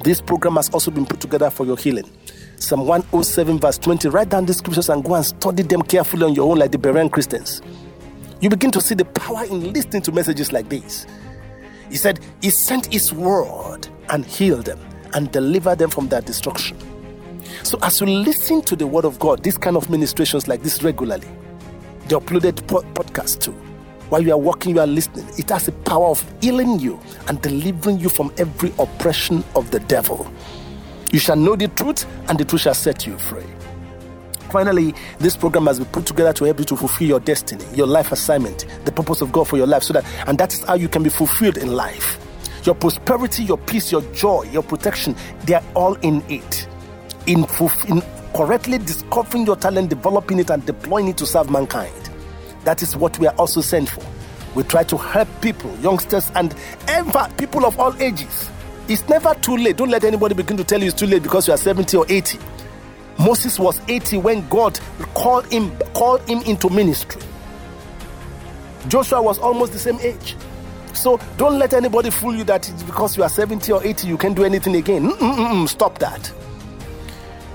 This 0.04 0.20
program 0.20 0.54
has 0.54 0.70
also 0.70 0.92
been 0.92 1.04
put 1.04 1.18
together 1.18 1.50
for 1.50 1.66
your 1.66 1.76
healing. 1.76 2.08
Psalm 2.58 2.86
107, 2.86 3.58
verse 3.58 3.78
20. 3.78 4.08
Write 4.10 4.28
down 4.28 4.46
these 4.46 4.58
scriptures 4.58 4.88
and 4.88 5.02
go 5.02 5.16
and 5.16 5.26
study 5.26 5.64
them 5.64 5.82
carefully 5.82 6.26
on 6.26 6.34
your 6.34 6.48
own, 6.48 6.58
like 6.58 6.70
the 6.70 6.78
Berean 6.78 7.10
Christians. 7.10 7.60
You 8.40 8.50
begin 8.50 8.70
to 8.70 8.80
see 8.80 8.94
the 8.94 9.04
power 9.04 9.44
in 9.46 9.72
listening 9.72 10.02
to 10.02 10.12
messages 10.12 10.52
like 10.52 10.68
this. 10.68 11.06
He 11.90 11.96
said, 11.96 12.20
He 12.42 12.50
sent 12.50 12.92
His 12.92 13.12
word 13.12 13.88
and 14.10 14.24
healed 14.24 14.66
them 14.66 14.80
and 15.14 15.30
delivered 15.32 15.78
them 15.78 15.90
from 15.90 16.08
their 16.08 16.20
destruction. 16.20 16.78
So, 17.62 17.78
as 17.82 18.00
you 18.00 18.06
listen 18.06 18.62
to 18.62 18.76
the 18.76 18.86
word 18.86 19.04
of 19.04 19.18
God, 19.18 19.42
this 19.42 19.56
kind 19.56 19.76
of 19.76 19.88
ministrations 19.90 20.46
like 20.48 20.62
this 20.62 20.82
regularly, 20.82 21.28
the 22.08 22.20
uploaded 22.20 22.66
po- 22.66 22.82
podcast 22.94 23.40
too, 23.40 23.52
while 24.08 24.22
you 24.22 24.32
are 24.32 24.38
walking, 24.38 24.74
you 24.74 24.80
are 24.80 24.86
listening, 24.86 25.26
it 25.36 25.50
has 25.50 25.66
the 25.66 25.72
power 25.72 26.06
of 26.06 26.24
healing 26.40 26.78
you 26.78 27.00
and 27.28 27.40
delivering 27.42 27.98
you 27.98 28.08
from 28.08 28.32
every 28.38 28.72
oppression 28.78 29.42
of 29.56 29.70
the 29.70 29.80
devil. 29.80 30.30
You 31.12 31.18
shall 31.18 31.36
know 31.36 31.56
the 31.56 31.68
truth, 31.68 32.06
and 32.28 32.38
the 32.38 32.44
truth 32.44 32.62
shall 32.62 32.74
set 32.74 33.06
you 33.06 33.18
free. 33.18 33.44
Finally, 34.56 34.94
this 35.18 35.36
program 35.36 35.66
has 35.66 35.78
been 35.78 35.88
put 35.88 36.06
together 36.06 36.32
to 36.32 36.44
help 36.44 36.58
you 36.58 36.64
to 36.64 36.76
fulfill 36.76 37.06
your 37.06 37.20
destiny, 37.20 37.62
your 37.74 37.86
life 37.86 38.10
assignment, 38.10 38.64
the 38.86 38.90
purpose 38.90 39.20
of 39.20 39.30
God 39.30 39.46
for 39.46 39.58
your 39.58 39.66
life, 39.66 39.82
so 39.82 39.92
that 39.92 40.02
and 40.26 40.38
that 40.38 40.54
is 40.54 40.60
how 40.62 40.72
you 40.72 40.88
can 40.88 41.02
be 41.02 41.10
fulfilled 41.10 41.58
in 41.58 41.74
life. 41.76 42.18
Your 42.64 42.74
prosperity, 42.74 43.44
your 43.44 43.58
peace, 43.58 43.92
your 43.92 44.00
joy, 44.14 44.44
your 44.50 44.62
protection, 44.62 45.14
they 45.44 45.52
are 45.52 45.62
all 45.74 45.92
in 45.96 46.22
it. 46.30 46.66
In, 47.26 47.44
in 47.88 48.02
correctly 48.34 48.78
discovering 48.78 49.44
your 49.44 49.56
talent, 49.56 49.90
developing 49.90 50.38
it, 50.38 50.48
and 50.48 50.64
deploying 50.64 51.08
it 51.08 51.18
to 51.18 51.26
serve 51.26 51.50
mankind. 51.50 51.92
That 52.64 52.80
is 52.80 52.96
what 52.96 53.18
we 53.18 53.26
are 53.26 53.34
also 53.34 53.60
sent 53.60 53.90
for. 53.90 54.04
We 54.54 54.62
try 54.62 54.84
to 54.84 54.96
help 54.96 55.28
people, 55.42 55.76
youngsters, 55.80 56.30
and 56.34 56.54
ever 56.88 57.28
people 57.36 57.66
of 57.66 57.78
all 57.78 57.94
ages. 58.00 58.48
It's 58.88 59.06
never 59.06 59.34
too 59.34 59.58
late. 59.58 59.76
Don't 59.76 59.90
let 59.90 60.04
anybody 60.04 60.34
begin 60.34 60.56
to 60.56 60.64
tell 60.64 60.80
you 60.80 60.86
it's 60.86 60.98
too 60.98 61.06
late 61.06 61.22
because 61.22 61.46
you 61.46 61.52
are 61.52 61.58
70 61.58 61.94
or 61.98 62.06
80. 62.08 62.38
Moses 63.18 63.58
was 63.58 63.80
80 63.88 64.18
when 64.18 64.48
God 64.48 64.78
called 65.14 65.46
him, 65.46 65.76
called 65.94 66.20
him 66.28 66.42
into 66.42 66.68
ministry. 66.70 67.22
Joshua 68.88 69.20
was 69.20 69.38
almost 69.38 69.72
the 69.72 69.78
same 69.78 69.98
age. 70.00 70.36
So 70.92 71.18
don't 71.36 71.58
let 71.58 71.74
anybody 71.74 72.10
fool 72.10 72.34
you 72.34 72.44
that 72.44 72.70
because 72.86 73.16
you 73.16 73.22
are 73.22 73.28
70 73.28 73.70
or 73.72 73.84
80 73.84 74.06
you 74.08 74.16
can 74.16 74.32
do 74.34 74.44
anything 74.44 74.76
again. 74.76 75.10
Mm-mm-mm, 75.10 75.68
stop 75.68 75.98
that. 75.98 76.32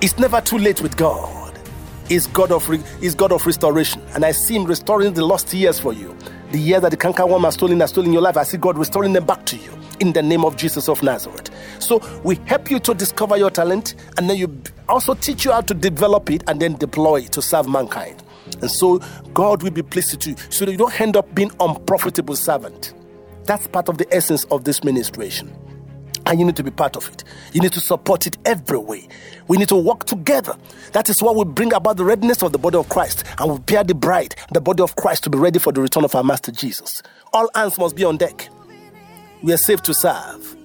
It's 0.02 0.18
never 0.18 0.42
too 0.42 0.58
late 0.58 0.82
with 0.82 0.98
God. 0.98 1.60
He's 2.08 2.28
God 2.28 2.52
of 2.52 2.68
He's 3.00 3.16
God 3.16 3.32
of 3.32 3.46
restoration, 3.46 4.02
and 4.14 4.26
I 4.26 4.32
see 4.32 4.56
Him 4.56 4.66
restoring 4.66 5.14
the 5.14 5.26
lost 5.26 5.54
years 5.54 5.80
for 5.80 5.94
you. 5.94 6.16
The 6.52 6.60
years 6.60 6.82
that 6.82 6.92
the 6.92 6.98
canker 6.98 7.26
worm 7.26 7.44
has 7.44 7.54
stolen 7.54 7.80
has 7.80 7.92
stolen 7.92 8.12
your 8.12 8.22
life. 8.22 8.36
I 8.36 8.44
see 8.44 8.58
God 8.58 8.78
restoring 8.78 9.14
them 9.14 9.26
back 9.26 9.46
to 9.46 9.56
you 9.56 9.72
in 10.02 10.12
the 10.14 10.22
name 10.22 10.44
of 10.44 10.58
Jesus 10.58 10.90
of 10.90 11.02
Nazareth. 11.04 11.50
So 11.80 12.02
we 12.24 12.36
help 12.46 12.70
you 12.70 12.80
to 12.80 12.94
discover 12.94 13.38
your 13.38 13.50
talent, 13.50 13.96
and 14.18 14.30
then 14.30 14.36
you 14.36 14.62
also 14.90 15.14
teach 15.14 15.46
you 15.46 15.52
how 15.52 15.62
to 15.62 15.74
develop 15.74 16.30
it 16.30 16.44
and 16.48 16.60
then 16.60 16.76
deploy 16.76 17.22
it 17.22 17.32
to 17.34 17.42
serve 17.42 17.70
mankind. 17.70 18.22
And 18.62 18.70
so 18.70 19.00
God 19.34 19.64
will 19.64 19.72
be 19.72 19.84
pleased 19.84 20.14
with 20.14 20.28
you, 20.28 20.36
so 20.50 20.66
that 20.66 20.72
you 20.72 20.78
don't 20.78 21.00
end 21.00 21.16
up 21.16 21.34
being 21.34 21.52
unprofitable 21.60 22.36
servant. 22.36 22.94
That's 23.46 23.68
part 23.68 23.88
of 23.88 23.98
the 23.98 24.14
essence 24.14 24.44
of 24.46 24.66
this 24.66 24.84
ministration. 24.84 25.56
and 26.26 26.40
you 26.40 26.46
need 26.46 26.56
to 26.56 26.64
be 26.64 26.72
part 26.72 26.96
of 26.96 27.08
it. 27.10 27.24
You 27.54 27.62
need 27.62 27.74
to 27.74 27.82
support 27.82 28.28
it 28.28 28.38
every 28.46 28.78
way. 28.78 29.08
We 29.48 29.58
need 29.58 29.70
to 29.70 29.76
work 29.76 30.06
together. 30.06 30.56
That 30.94 31.10
is 31.10 31.22
what 31.22 31.36
will 31.36 31.46
bring 31.46 31.74
about 31.74 31.98
the 31.98 32.06
readiness 32.06 32.44
of 32.44 32.52
the 32.52 32.60
body 32.60 32.78
of 32.78 32.90
Christ 32.90 33.24
and 33.40 33.50
prepare 33.66 33.84
the 33.84 33.96
bride, 33.96 34.36
the 34.52 34.62
body 34.62 34.84
of 34.84 34.96
Christ, 34.96 35.24
to 35.26 35.30
be 35.30 35.38
ready 35.38 35.60
for 35.60 35.74
the 35.74 35.82
return 35.82 36.04
of 36.06 36.16
our 36.16 36.24
Master 36.24 36.52
Jesus. 36.52 37.02
All 37.34 37.50
hands 37.56 37.78
must 37.78 37.96
be 37.96 38.04
on 38.04 38.18
deck. 38.18 38.50
We 39.44 39.54
are 39.54 39.58
safe 39.58 39.82
to 39.84 39.94
serve. 39.94 40.56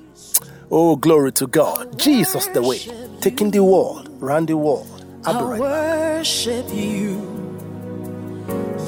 Oh, 0.71 0.97
glory 0.97 1.33
to 1.33 1.47
God. 1.47 1.99
Jesus 1.99 2.47
the 2.49 2.61
way, 2.61 2.81
taking 3.21 3.51
the 3.51 3.65
world, 3.65 4.09
round 4.21 4.49
the 4.49 4.57
world. 4.57 5.05
I'll 5.25 5.39
be 5.39 5.45
right 5.45 5.61
worship 5.61 6.67
you. 6.73 7.23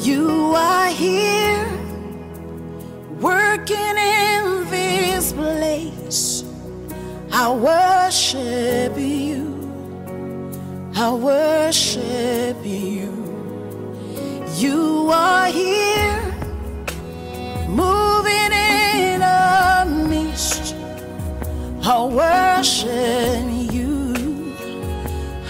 You 0.03 0.53
are 0.55 0.89
here 0.89 1.67
working 3.21 3.97
in 3.97 4.69
this 4.71 5.33
place. 5.33 6.45
I 7.33 7.51
worship 7.51 8.99
you. 8.99 9.49
I 10.97 11.11
worship 11.15 12.57
you. 12.63 13.09
You 14.57 15.11
are 15.13 15.47
here, 15.47 16.21
moving 17.69 18.53
in 18.53 18.78
I 21.91 22.05
worship 22.05 23.73
you. 23.73 24.55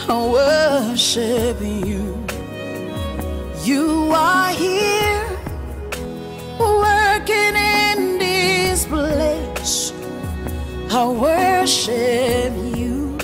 I 0.09 0.30
worship 0.30 1.61
you. 1.61 2.25
You 3.64 4.12
are 4.14 4.50
here 4.50 5.37
working 6.61 7.57
in 7.57 8.18
this 8.21 8.87
place. 8.87 9.92
I 10.92 11.09
worship 11.09 12.54
you. 12.78 13.18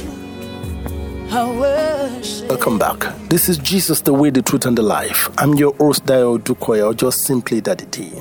I 1.30 1.56
worship. 1.56 2.48
Welcome 2.48 2.80
back. 2.80 2.98
This 3.28 3.48
is 3.48 3.58
Jesus, 3.58 4.00
the 4.00 4.12
way, 4.12 4.30
the 4.30 4.42
truth, 4.42 4.66
and 4.66 4.76
the 4.76 4.82
life. 4.82 5.30
I'm 5.38 5.54
your 5.54 5.72
host, 5.76 6.04
Dayo 6.04 6.36
Odukoya, 6.40 6.86
or 6.86 6.94
just 6.94 7.20
simply 7.20 7.60
Daddy 7.60 7.86
D. 7.92 8.12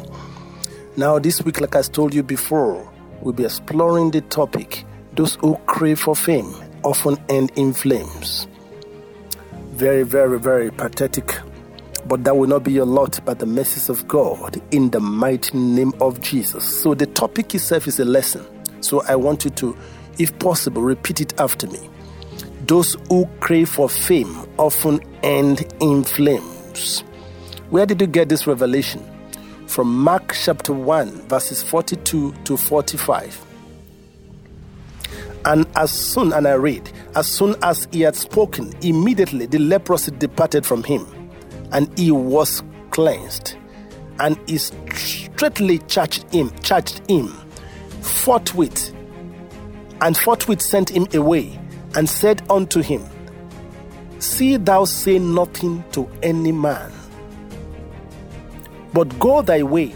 Now, 0.96 1.18
this 1.18 1.42
week, 1.42 1.62
like 1.62 1.76
I 1.76 1.82
told 1.82 2.14
you 2.14 2.22
before, 2.22 2.93
we'll 3.24 3.34
be 3.34 3.46
exploring 3.46 4.12
the 4.12 4.22
topic 4.22 4.86
those 5.14 5.36
who 5.36 5.56
crave 5.66 6.00
for 6.00 6.16
fame 6.16 6.54
often 6.84 7.18
end 7.30 7.52
in 7.56 7.72
flames. 7.72 8.48
Very, 9.72 10.04
very, 10.04 10.40
very 10.40 10.72
pathetic 10.72 11.40
but 12.06 12.24
that 12.26 12.36
will 12.36 12.48
not 12.48 12.64
be 12.64 12.72
your 12.74 12.86
lot 12.86 13.20
but 13.24 13.40
the 13.40 13.46
mercies 13.46 13.90
of 13.90 14.08
God 14.08 14.62
in 14.72 14.90
the 14.90 15.00
mighty 15.00 15.58
name 15.58 15.94
of 16.02 16.20
Jesus. 16.22 16.82
So 16.82 16.94
the 16.94 17.06
topic 17.06 17.56
itself 17.56 17.88
is 17.88 18.00
a 18.00 18.06
lesson. 18.06 18.46
So 18.82 19.02
I 19.04 19.16
want 19.16 19.46
you 19.46 19.52
to, 19.52 19.78
if 20.20 20.38
possible, 20.40 20.82
repeat 20.82 21.22
it 21.22 21.40
after 21.40 21.68
me. 21.68 21.90
Those 22.68 22.98
who 23.08 23.26
crave 23.40 23.70
for 23.70 23.88
fame 23.88 24.36
often 24.58 25.00
end 25.24 25.74
in 25.80 26.04
flames. 26.04 27.02
Where 27.70 27.86
did 27.86 28.02
you 28.02 28.08
get 28.08 28.30
this 28.30 28.48
revelation? 28.48 29.13
From 29.74 30.04
Mark 30.04 30.36
chapter 30.36 30.72
1, 30.72 31.28
verses 31.30 31.64
42 31.64 32.32
to 32.44 32.58
45. 32.58 33.44
And 35.46 35.66
as 35.76 35.90
soon, 35.90 36.32
and 36.32 36.48
I 36.48 36.54
read, 36.54 36.92
as 37.16 37.26
soon 37.26 37.56
as 37.64 37.88
he 37.92 38.02
had 38.02 38.16
spoken, 38.16 38.72
immediately 38.84 39.48
the 39.48 39.58
leprosy 39.58 40.12
departed 40.12 40.64
from 40.64 40.84
him 40.84 41.08
and 41.72 41.90
he 41.98 42.12
was 42.12 42.62
cleansed. 42.92 43.56
And 44.20 44.38
he 44.48 44.60
straightly 44.60 45.80
charged 45.80 46.32
him, 46.32 46.52
charged 46.62 47.02
him 47.10 47.34
forthwith, 48.04 48.94
and 50.02 50.16
forthwith 50.16 50.62
sent 50.62 50.92
him 50.92 51.08
away, 51.16 51.60
and 51.96 52.08
said 52.08 52.44
unto 52.48 52.84
him, 52.84 53.04
See 54.20 54.58
thou 54.58 54.86
say 54.86 55.18
nothing 55.18 55.84
to 55.94 56.08
any 56.22 56.52
man, 56.52 56.92
but 58.94 59.18
go 59.20 59.42
thy 59.42 59.64
way, 59.64 59.94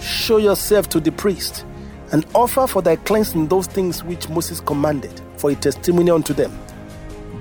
show 0.00 0.36
yourself 0.36 0.88
to 0.90 1.00
the 1.00 1.12
priest, 1.12 1.64
and 2.12 2.26
offer 2.34 2.66
for 2.66 2.82
thy 2.82 2.96
cleansing 2.96 3.48
those 3.48 3.66
things 3.66 4.04
which 4.04 4.28
Moses 4.28 4.60
commanded 4.60 5.20
for 5.38 5.50
a 5.50 5.54
testimony 5.54 6.10
unto 6.10 6.34
them. 6.34 6.56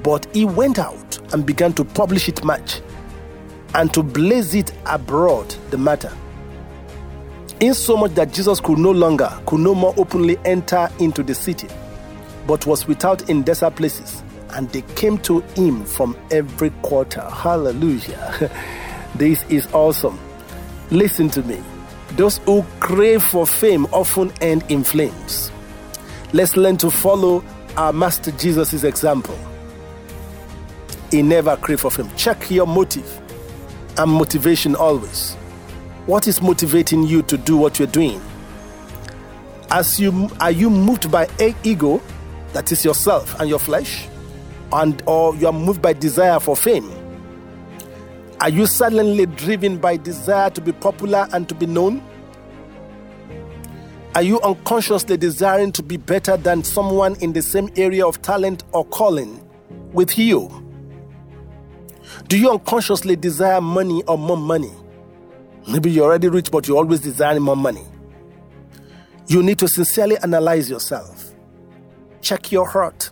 But 0.02 0.26
he 0.34 0.46
went 0.46 0.80
out 0.80 1.20
and 1.34 1.46
began 1.46 1.74
to 1.74 1.84
publish 1.84 2.30
it 2.30 2.44
much 2.44 2.82
and 3.76 3.94
to 3.94 4.02
blaze 4.02 4.56
it 4.56 4.72
abroad 4.86 5.50
the 5.70 5.78
matter. 5.78 6.12
In 7.60 7.74
so 7.74 7.96
much 7.96 8.16
that 8.16 8.34
Jesus 8.34 8.60
could 8.60 8.80
no 8.80 8.92
longer, 8.92 9.32
could 9.46 9.60
no 9.60 9.76
more 9.76 9.94
openly 9.98 10.38
enter 10.46 10.90
into 11.00 11.22
the 11.22 11.36
city, 11.36 11.68
but 12.48 12.66
was 12.66 12.88
without 12.88 13.30
in 13.30 13.44
desert 13.44 13.76
places, 13.76 14.24
and 14.52 14.68
they 14.70 14.82
came 14.96 15.18
to 15.20 15.42
him 15.56 15.86
from 15.86 16.18
every 16.32 16.72
quarter. 16.82 17.22
Hallelujah. 17.22 18.50
this 19.16 19.44
is 19.44 19.68
awesome. 19.74 20.20
Listen 20.92 21.30
to 21.30 21.42
me. 21.44 21.58
Those 22.18 22.40
who 22.40 22.64
crave 22.82 23.24
for 23.24 23.48
fame 23.48 23.86
often 23.94 24.32
end 24.42 24.66
in 24.70 24.84
flames. 24.84 25.50
Let's 26.34 26.58
learn 26.58 26.76
to 26.78 26.92
follow 26.92 27.44
our 27.78 27.94
Master 27.94 28.32
Jesus' 28.32 28.84
example. 28.84 29.38
He 31.10 31.22
never 31.22 31.56
craved 31.56 31.82
for 31.82 31.92
fame. 31.92 32.10
Check 32.18 32.52
your 32.52 32.68
motive 32.68 33.22
and 33.98 34.12
motivation 34.12 34.76
always. 34.76 35.36
What 36.08 36.28
is 36.28 36.42
motivating 36.42 37.04
you 37.04 37.22
to 37.24 37.38
do 37.38 37.56
what 37.56 37.80
you're 37.80 37.88
doing? 37.88 38.22
As 39.70 39.98
you 39.98 40.30
are 40.42 40.52
you 40.52 40.70
moved 40.70 41.10
by 41.10 41.30
ego, 41.64 42.02
that 42.52 42.74
is 42.74 42.84
yourself 42.84 43.40
and 43.40 43.50
your 43.50 43.60
flesh, 43.60 44.10
and 44.74 45.02
or 45.06 45.34
you 45.38 45.48
are 45.48 45.54
moved 45.54 45.82
by 45.82 45.94
desire 45.94 46.40
for 46.42 46.58
fame? 46.58 47.01
Are 48.42 48.50
you 48.50 48.66
suddenly 48.66 49.28
driven 49.28 49.78
by 49.78 49.98
desire 49.98 50.50
to 50.50 50.62
be 50.62 50.72
popular 50.72 51.28
and 51.32 51.48
to 51.48 51.54
be 51.54 51.68
known? 51.68 52.04
Are 54.16 54.24
you 54.24 54.42
unconsciously 54.42 55.16
desiring 55.16 55.72
to 55.74 55.84
be 55.84 55.98
better 55.98 56.38
than 56.38 56.64
someone 56.64 57.16
in 57.22 57.34
the 57.34 57.44
same 57.44 57.70
area 57.78 58.04
of 58.04 58.20
talent 58.24 58.64
or 58.72 58.84
calling 58.86 59.48
with 59.94 60.18
you? 60.18 60.50
Do 62.30 62.40
you 62.40 62.50
unconsciously 62.50 63.16
desire 63.16 63.62
money 63.62 64.02
or 64.08 64.18
more 64.18 64.38
money? 64.38 64.74
Maybe 65.68 65.92
you're 65.92 66.06
already 66.06 66.28
rich, 66.28 66.50
but 66.50 66.68
you're 66.68 66.78
always 66.78 67.00
desiring 67.00 67.44
more 67.44 67.56
money. 67.56 67.86
You 69.28 69.44
need 69.44 69.60
to 69.60 69.68
sincerely 69.68 70.18
analyze 70.18 70.68
yourself. 70.68 71.32
Check 72.22 72.52
your 72.52 72.68
heart. 72.68 73.12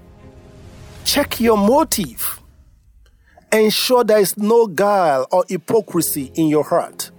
Check 1.03 1.39
your 1.39 1.55
motive. 1.55 2.38
Ensure 3.51 4.03
there 4.03 4.19
is 4.19 4.37
no 4.37 4.67
guile 4.67 5.27
or 5.31 5.43
hypocrisy 5.49 6.31
in 6.35 6.47
your 6.47 6.63
heart. 6.63 7.09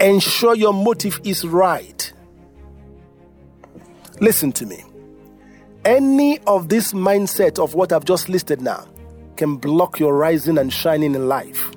Ensure 0.00 0.54
your 0.54 0.72
motive 0.72 1.20
is 1.24 1.44
right. 1.44 2.12
Listen 4.20 4.52
to 4.52 4.66
me. 4.66 4.82
Any 5.84 6.38
of 6.40 6.68
this 6.68 6.92
mindset 6.92 7.62
of 7.62 7.74
what 7.74 7.92
I've 7.92 8.04
just 8.04 8.28
listed 8.28 8.60
now 8.60 8.86
can 9.36 9.56
block 9.56 10.00
your 10.00 10.16
rising 10.16 10.58
and 10.58 10.72
shining 10.72 11.14
in 11.14 11.28
life. 11.28 11.70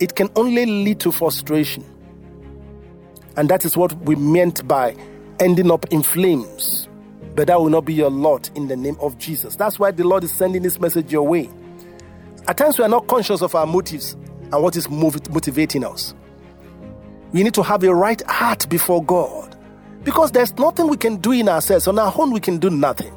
It 0.00 0.16
can 0.16 0.28
only 0.36 0.66
lead 0.66 1.00
to 1.00 1.12
frustration. 1.12 1.84
And 3.36 3.48
that 3.48 3.64
is 3.64 3.76
what 3.76 3.92
we 4.02 4.16
meant 4.16 4.66
by 4.66 4.96
ending 5.40 5.70
up 5.70 5.86
in 5.92 6.02
flames. 6.02 6.88
But 7.34 7.46
that 7.46 7.60
will 7.60 7.70
not 7.70 7.84
be 7.84 7.94
your 7.94 8.10
lot 8.10 8.50
in 8.54 8.68
the 8.68 8.76
name 8.76 8.96
of 9.00 9.18
Jesus. 9.18 9.56
That's 9.56 9.78
why 9.78 9.90
the 9.90 10.04
Lord 10.04 10.24
is 10.24 10.32
sending 10.32 10.62
this 10.62 10.78
message 10.78 11.12
your 11.12 11.26
way. 11.26 11.48
At 12.46 12.58
times, 12.58 12.78
we 12.78 12.84
are 12.84 12.88
not 12.88 13.06
conscious 13.06 13.42
of 13.42 13.54
our 13.54 13.66
motives 13.66 14.12
and 14.52 14.62
what 14.62 14.76
is 14.76 14.88
motivating 14.90 15.84
us. 15.84 16.14
We 17.32 17.42
need 17.42 17.54
to 17.54 17.62
have 17.62 17.82
a 17.82 17.94
right 17.94 18.22
heart 18.30 18.68
before 18.68 19.02
God 19.02 19.56
because 20.04 20.30
there's 20.32 20.56
nothing 20.58 20.88
we 20.88 20.96
can 20.96 21.16
do 21.16 21.32
in 21.32 21.48
ourselves. 21.48 21.88
On 21.88 21.98
our 21.98 22.12
own, 22.16 22.30
we 22.32 22.40
can 22.40 22.58
do 22.58 22.70
nothing. 22.70 23.12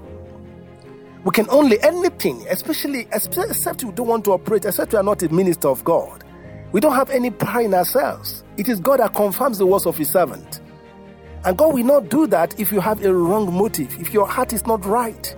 We 1.24 1.31
can 1.31 1.50
only 1.50 1.79
anything, 1.81 2.46
especially 2.50 3.07
except 3.12 3.84
we 3.84 3.91
don't 3.91 4.07
want 4.07 4.24
to 4.25 4.31
operate, 4.31 4.63
except 4.65 4.93
we 4.93 4.98
are 4.98 5.03
not 5.03 5.22
a 5.24 5.29
minister 5.29 5.67
of 5.67 5.84
God. 5.84 6.24
We 6.72 6.79
don't 6.79 6.96
have 6.96 7.10
any 7.10 7.31
power 7.31 7.62
in 7.62 7.74
ourselves. 7.74 8.43
It 8.55 8.69
is 8.69 8.79
God 8.79 9.01
that 9.01 9.13
confirms 9.13 9.57
the 9.57 9.65
words 9.65 9.86
of 9.86 9.98
His 9.98 10.10
servant. 10.10 10.62
And 11.43 11.57
God 11.57 11.74
will 11.74 11.84
not 11.84 12.10
do 12.10 12.27
that 12.27 12.60
if 12.60 12.72
you 12.72 12.79
have 12.79 13.03
a 13.03 13.13
wrong 13.13 13.53
motive, 13.53 14.00
if 14.00 14.13
your 14.13 14.27
heart 14.27 14.53
is 14.53 14.65
not 14.65 14.86
right. 14.86 15.36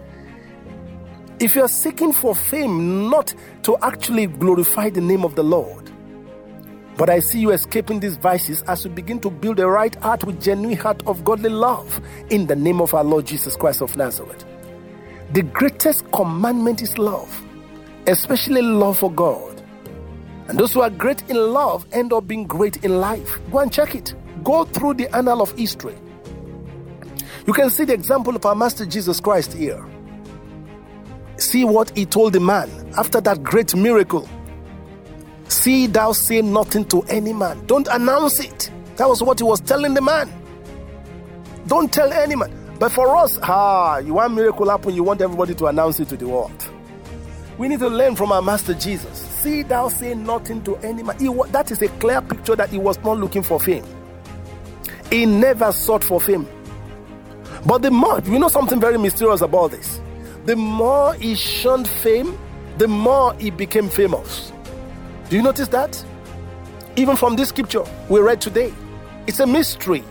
If 1.40 1.56
you're 1.56 1.70
seeking 1.70 2.12
for 2.12 2.36
fame, 2.36 3.10
not 3.10 3.34
to 3.64 3.78
actually 3.82 4.28
glorify 4.28 4.90
the 4.90 5.00
name 5.00 5.24
of 5.24 5.36
the 5.36 5.44
Lord. 5.44 5.90
But 6.98 7.10
I 7.10 7.20
see 7.20 7.40
you 7.40 7.52
escaping 7.52 8.02
these 8.02 8.18
vices 8.18 8.62
as 8.64 8.84
you 8.84 8.92
begin 8.92 9.22
to 9.22 9.30
build 9.30 9.62
a 9.62 9.68
right 9.68 9.96
heart 9.96 10.26
with 10.26 10.42
genuine 10.42 10.76
heart 10.78 11.02
of 11.08 11.24
godly 11.24 11.50
love 11.50 12.02
in 12.30 12.48
the 12.48 12.58
name 12.58 12.82
of 12.82 12.94
our 12.94 13.06
Lord 13.06 13.26
Jesus 13.26 13.56
Christ 13.56 13.82
of 13.82 13.96
Nazareth. 13.96 14.46
The 15.32 15.44
greatest 15.44 16.12
commandment 16.12 16.82
is 16.82 16.98
love, 16.98 17.42
especially 18.06 18.62
love 18.62 18.98
for 18.98 19.10
God. 19.10 19.64
And 20.50 20.60
those 20.60 20.74
who 20.74 20.82
are 20.82 20.90
great 20.90 21.22
in 21.30 21.38
love 21.38 21.86
end 21.94 22.12
up 22.12 22.28
being 22.28 22.48
great 22.48 22.84
in 22.84 23.00
life. 23.00 23.40
Go 23.50 23.60
and 23.60 23.72
check 23.72 23.96
it. 23.96 24.14
Go 24.44 24.66
through 24.66 24.96
the 24.96 25.16
annal 25.16 25.42
of 25.42 25.58
history. 25.58 25.96
You 27.48 27.54
can 27.54 27.70
see 27.70 27.86
the 27.86 27.94
example 27.94 28.36
of 28.36 28.46
our 28.46 28.56
Master 28.56 28.86
Jesus 28.86 29.22
Christ 29.22 29.54
here. 29.54 29.86
See 31.40 31.64
what 31.64 31.96
he 31.98 32.06
told 32.06 32.34
the 32.34 32.40
man 32.40 32.70
after 32.98 33.22
that 33.22 33.42
great 33.44 33.76
miracle. 33.76 34.28
See 35.48 35.88
thou 35.88 36.12
say 36.12 36.42
nothing 36.42 36.86
to 36.86 37.02
any 37.04 37.34
man. 37.34 37.66
Don't 37.66 37.88
announce 37.88 38.40
it. 38.40 38.70
That 38.98 39.08
was 39.08 39.24
what 39.24 39.40
he 39.40 39.44
was 39.44 39.62
telling 39.62 39.94
the 39.94 40.02
man. 40.02 40.32
Don't 41.68 41.92
tell 41.92 42.12
any 42.12 42.36
man. 42.36 42.54
But 42.78 42.92
for 42.92 43.16
us, 43.16 43.40
ah, 43.44 43.98
you 44.00 44.16
want 44.16 44.34
miracle 44.34 44.70
happen, 44.70 44.94
you 44.94 45.04
want 45.04 45.22
everybody 45.22 45.54
to 45.56 45.66
announce 45.68 46.00
it 46.00 46.10
to 46.10 46.18
the 46.18 46.28
world. 46.28 46.70
We 47.58 47.68
need 47.68 47.80
to 47.80 47.88
learn 47.90 48.16
from 48.16 48.32
our 48.32 48.42
Master 48.42 48.74
Jesus. 48.74 49.18
See 49.20 49.64
thou 49.64 49.88
say 49.90 50.16
nothing 50.16 50.64
to 50.64 50.76
any 50.78 51.04
man. 51.04 51.18
That 51.52 51.72
is 51.72 51.82
a 51.82 51.88
clear 52.00 52.22
picture 52.22 52.56
that 52.56 52.70
he 52.70 52.78
was 52.78 52.98
not 53.00 53.18
looking 53.18 53.44
for 53.44 53.60
fame. 53.60 53.84
He 55.10 55.26
never 55.26 55.72
sought 55.72 56.04
for 56.04 56.22
fame. 56.22 56.48
But 57.66 57.82
the 57.82 57.92
more, 57.92 58.20
you 58.26 58.40
know 58.40 58.48
something 58.48 58.80
very 58.80 58.98
mysterious 58.98 59.42
about 59.42 59.72
this. 59.72 60.00
The 60.46 60.56
more 60.56 61.14
he 61.14 61.36
shunned 61.36 61.88
fame, 61.88 62.38
the 62.78 62.88
more 62.88 63.34
he 63.36 63.50
became 63.50 63.90
famous. 63.90 64.52
Do 65.30 65.36
you 65.36 65.44
notice 65.44 65.68
that? 65.70 66.04
Even 66.96 67.16
from 67.16 67.36
this 67.36 67.50
scripture 67.50 67.84
we 68.10 68.20
read 68.20 68.42
today, 68.42 68.74
it's 69.28 69.40
a 69.40 69.48
mystery. 69.48 70.04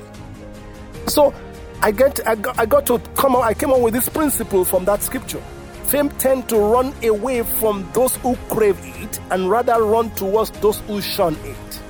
So 1.07 1.35
I 1.81 1.91
get 1.91 2.27
I 2.27 2.35
got, 2.35 2.59
I 2.59 2.67
got 2.67 2.87
to 2.87 2.99
come 3.17 3.37
I 3.37 3.55
came 3.55 3.71
up 3.71 3.81
with 3.81 3.95
this 3.95 4.09
principle 4.09 4.65
from 4.65 4.85
that 4.85 5.03
scripture. 5.03 5.43
Fame 5.85 6.11
tend 6.11 6.49
to 6.51 6.59
run 6.59 6.93
away 7.03 7.43
from 7.43 7.89
those 7.95 8.17
who 8.17 8.37
crave 8.51 8.79
it 8.83 9.19
and 9.31 9.49
rather 9.49 9.83
run 9.83 10.11
towards 10.11 10.51
those 10.61 10.81
who 10.81 11.01
shun 11.01 11.35
it. 11.45 11.83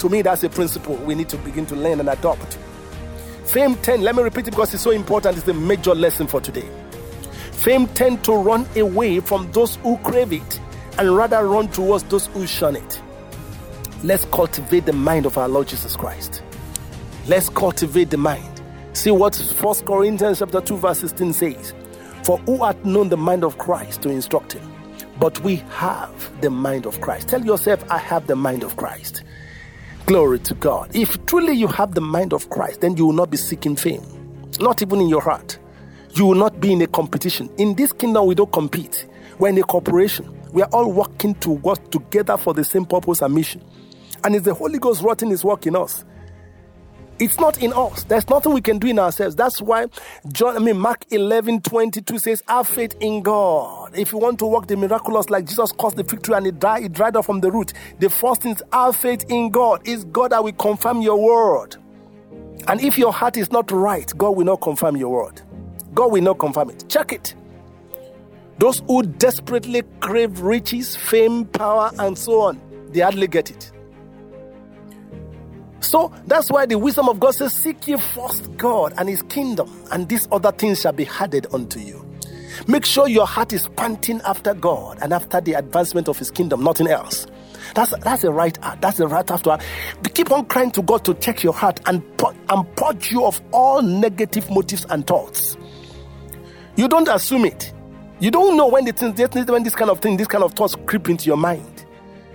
To 0.00 0.08
me, 0.08 0.22
that's 0.22 0.42
a 0.42 0.48
principle 0.48 0.96
we 0.96 1.14
need 1.14 1.28
to 1.28 1.38
begin 1.38 1.64
to 1.66 1.76
learn 1.76 2.00
and 2.00 2.08
adopt. 2.08 2.58
Fame 3.44 3.76
tend, 3.76 4.02
let 4.02 4.16
me 4.16 4.22
repeat 4.24 4.48
it 4.48 4.50
because 4.50 4.74
it's 4.74 4.82
so 4.82 4.90
important, 4.90 5.36
it's 5.36 5.46
the 5.46 5.54
major 5.54 5.94
lesson 5.94 6.26
for 6.26 6.40
today. 6.40 6.68
Fame 7.56 7.86
tend 7.88 8.22
to 8.24 8.32
run 8.32 8.66
away 8.76 9.20
from 9.20 9.50
those 9.52 9.76
who 9.76 9.96
crave 9.98 10.32
it 10.32 10.60
and 10.98 11.16
rather 11.16 11.46
run 11.46 11.68
towards 11.68 12.04
those 12.04 12.26
who 12.28 12.46
shun 12.46 12.76
it. 12.76 13.02
Let's 14.04 14.24
cultivate 14.26 14.86
the 14.86 14.92
mind 14.92 15.26
of 15.26 15.36
our 15.36 15.48
Lord 15.48 15.68
Jesus 15.68 15.96
Christ. 15.96 16.42
Let's 17.26 17.48
cultivate 17.48 18.10
the 18.10 18.18
mind. 18.18 18.62
See 18.92 19.10
what 19.10 19.36
1 19.36 19.74
Corinthians 19.86 20.38
chapter 20.38 20.60
2, 20.60 20.76
verse 20.76 21.00
16 21.00 21.32
says. 21.32 21.74
For 22.22 22.38
who 22.38 22.64
hath 22.64 22.84
known 22.84 23.08
the 23.08 23.16
mind 23.16 23.42
of 23.42 23.58
Christ 23.58 24.02
to 24.02 24.10
instruct 24.10 24.52
him? 24.52 24.72
But 25.18 25.40
we 25.40 25.56
have 25.70 26.40
the 26.40 26.50
mind 26.50 26.86
of 26.86 27.00
Christ. 27.00 27.28
Tell 27.28 27.44
yourself, 27.44 27.84
I 27.90 27.98
have 27.98 28.26
the 28.26 28.36
mind 28.36 28.62
of 28.62 28.76
Christ. 28.76 29.24
Glory 30.06 30.38
to 30.40 30.54
God. 30.54 30.94
If 30.94 31.24
truly 31.26 31.54
you 31.54 31.66
have 31.68 31.94
the 31.94 32.00
mind 32.00 32.32
of 32.32 32.48
Christ, 32.48 32.82
then 32.82 32.96
you 32.96 33.06
will 33.06 33.12
not 33.12 33.30
be 33.30 33.36
seeking 33.36 33.76
fame, 33.76 34.04
not 34.60 34.82
even 34.82 35.00
in 35.00 35.08
your 35.08 35.22
heart. 35.22 35.58
You 36.16 36.24
will 36.24 36.34
not 36.34 36.60
be 36.60 36.72
in 36.72 36.80
a 36.80 36.86
competition. 36.86 37.50
In 37.58 37.74
this 37.74 37.92
kingdom, 37.92 38.26
we 38.26 38.34
don't 38.34 38.50
compete. 38.50 39.06
We're 39.38 39.48
in 39.48 39.58
a 39.58 39.62
corporation. 39.62 40.32
We 40.50 40.62
are 40.62 40.68
all 40.72 40.90
working 40.90 41.34
to 41.36 41.50
work 41.50 41.90
together 41.90 42.38
for 42.38 42.54
the 42.54 42.64
same 42.64 42.86
purpose 42.86 43.20
and 43.20 43.34
mission. 43.34 43.62
And 44.24 44.34
it's 44.34 44.46
the 44.46 44.54
Holy 44.54 44.78
Ghost 44.78 45.02
wrought 45.02 45.20
His 45.20 45.44
work 45.44 45.66
in 45.66 45.76
us. 45.76 46.06
It's 47.18 47.38
not 47.38 47.62
in 47.62 47.72
us. 47.74 48.04
There's 48.04 48.28
nothing 48.30 48.52
we 48.52 48.62
can 48.62 48.78
do 48.78 48.88
in 48.88 48.98
ourselves. 48.98 49.36
That's 49.36 49.60
why 49.60 49.86
John, 50.32 50.56
I 50.56 50.58
mean, 50.58 50.78
Mark 50.78 51.04
11 51.10 51.60
22 51.60 52.18
says, 52.18 52.42
Have 52.48 52.68
faith 52.68 52.94
in 53.00 53.22
God. 53.22 53.96
If 53.96 54.12
you 54.12 54.18
want 54.18 54.38
to 54.38 54.46
work 54.46 54.66
the 54.66 54.76
miraculous 54.76 55.28
like 55.28 55.46
Jesus 55.46 55.72
caused 55.72 55.96
the 55.96 56.04
tree 56.04 56.18
and 56.34 56.46
it 56.46 56.58
dried, 56.58 56.84
it 56.84 56.92
dried 56.92 57.16
up 57.16 57.26
from 57.26 57.40
the 57.40 57.50
root, 57.50 57.74
the 58.00 58.08
first 58.08 58.42
thing 58.42 58.52
is 58.52 58.62
have 58.72 58.96
faith 58.96 59.24
in 59.28 59.50
God. 59.50 59.82
It's 59.84 60.04
God 60.04 60.32
that 60.32 60.42
will 60.42 60.52
confirm 60.52 61.02
your 61.02 61.22
word. 61.22 61.76
And 62.68 62.80
if 62.80 62.98
your 62.98 63.12
heart 63.12 63.36
is 63.36 63.52
not 63.52 63.70
right, 63.70 64.10
God 64.16 64.30
will 64.30 64.46
not 64.46 64.60
confirm 64.60 64.96
your 64.96 65.10
word. 65.10 65.42
God 65.96 66.12
will 66.12 66.22
not 66.22 66.38
confirm 66.38 66.70
it. 66.70 66.84
Check 66.88 67.12
it. 67.12 67.34
Those 68.58 68.82
who 68.86 69.02
desperately 69.02 69.82
crave 70.00 70.40
riches, 70.40 70.94
fame, 70.94 71.46
power, 71.46 71.90
and 71.98 72.16
so 72.16 72.42
on, 72.42 72.60
they 72.90 73.00
hardly 73.00 73.26
get 73.26 73.50
it. 73.50 73.72
So 75.80 76.12
that's 76.26 76.50
why 76.50 76.66
the 76.66 76.78
wisdom 76.78 77.08
of 77.08 77.18
God 77.18 77.32
says, 77.32 77.54
Seek 77.54 77.88
ye 77.88 77.96
first 77.96 78.54
God 78.58 78.92
and 78.98 79.08
his 79.08 79.22
kingdom, 79.22 79.72
and 79.90 80.06
these 80.08 80.28
other 80.30 80.52
things 80.52 80.82
shall 80.82 80.92
be 80.92 81.06
added 81.18 81.46
unto 81.52 81.80
you. 81.80 82.06
Make 82.68 82.84
sure 82.84 83.08
your 83.08 83.26
heart 83.26 83.54
is 83.54 83.68
panting 83.76 84.20
after 84.22 84.52
God 84.52 84.98
and 85.00 85.12
after 85.14 85.40
the 85.40 85.54
advancement 85.54 86.08
of 86.08 86.18
his 86.18 86.30
kingdom, 86.30 86.62
nothing 86.62 86.88
else. 86.88 87.26
That's 87.74 87.94
that's 87.98 88.22
the 88.22 88.32
right 88.32 88.56
heart. 88.62 88.80
That's 88.80 88.98
the 88.98 89.08
right 89.08 89.30
after. 89.30 89.58
Keep 90.14 90.30
on 90.30 90.46
crying 90.46 90.70
to 90.72 90.82
God 90.82 91.04
to 91.04 91.14
check 91.14 91.42
your 91.42 91.52
heart 91.52 91.80
and 91.86 92.02
and 92.48 92.76
purge 92.76 93.12
you 93.12 93.24
of 93.24 93.40
all 93.52 93.82
negative 93.82 94.50
motives 94.50 94.86
and 94.88 95.06
thoughts. 95.06 95.56
You 96.76 96.88
don't 96.88 97.08
assume 97.08 97.46
it. 97.46 97.72
You 98.20 98.30
don't 98.30 98.56
know 98.56 98.68
when 98.68 98.84
the 98.84 99.46
when 99.48 99.62
this 99.62 99.74
kind 99.74 99.90
of 99.90 100.00
thing, 100.00 100.16
this 100.16 100.26
kind 100.26 100.44
of 100.44 100.52
thoughts 100.52 100.76
creep 100.86 101.08
into 101.08 101.26
your 101.26 101.36
mind. 101.36 101.86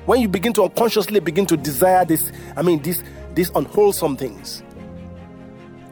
When 0.06 0.20
you 0.20 0.28
begin 0.28 0.54
to 0.54 0.64
unconsciously 0.64 1.20
begin 1.20 1.46
to 1.48 1.58
desire 1.58 2.06
this, 2.06 2.32
I 2.56 2.64
mean, 2.64 2.82
this 2.82 3.04
these 3.36 3.50
unwholesome 3.52 4.18
things. 4.18 4.64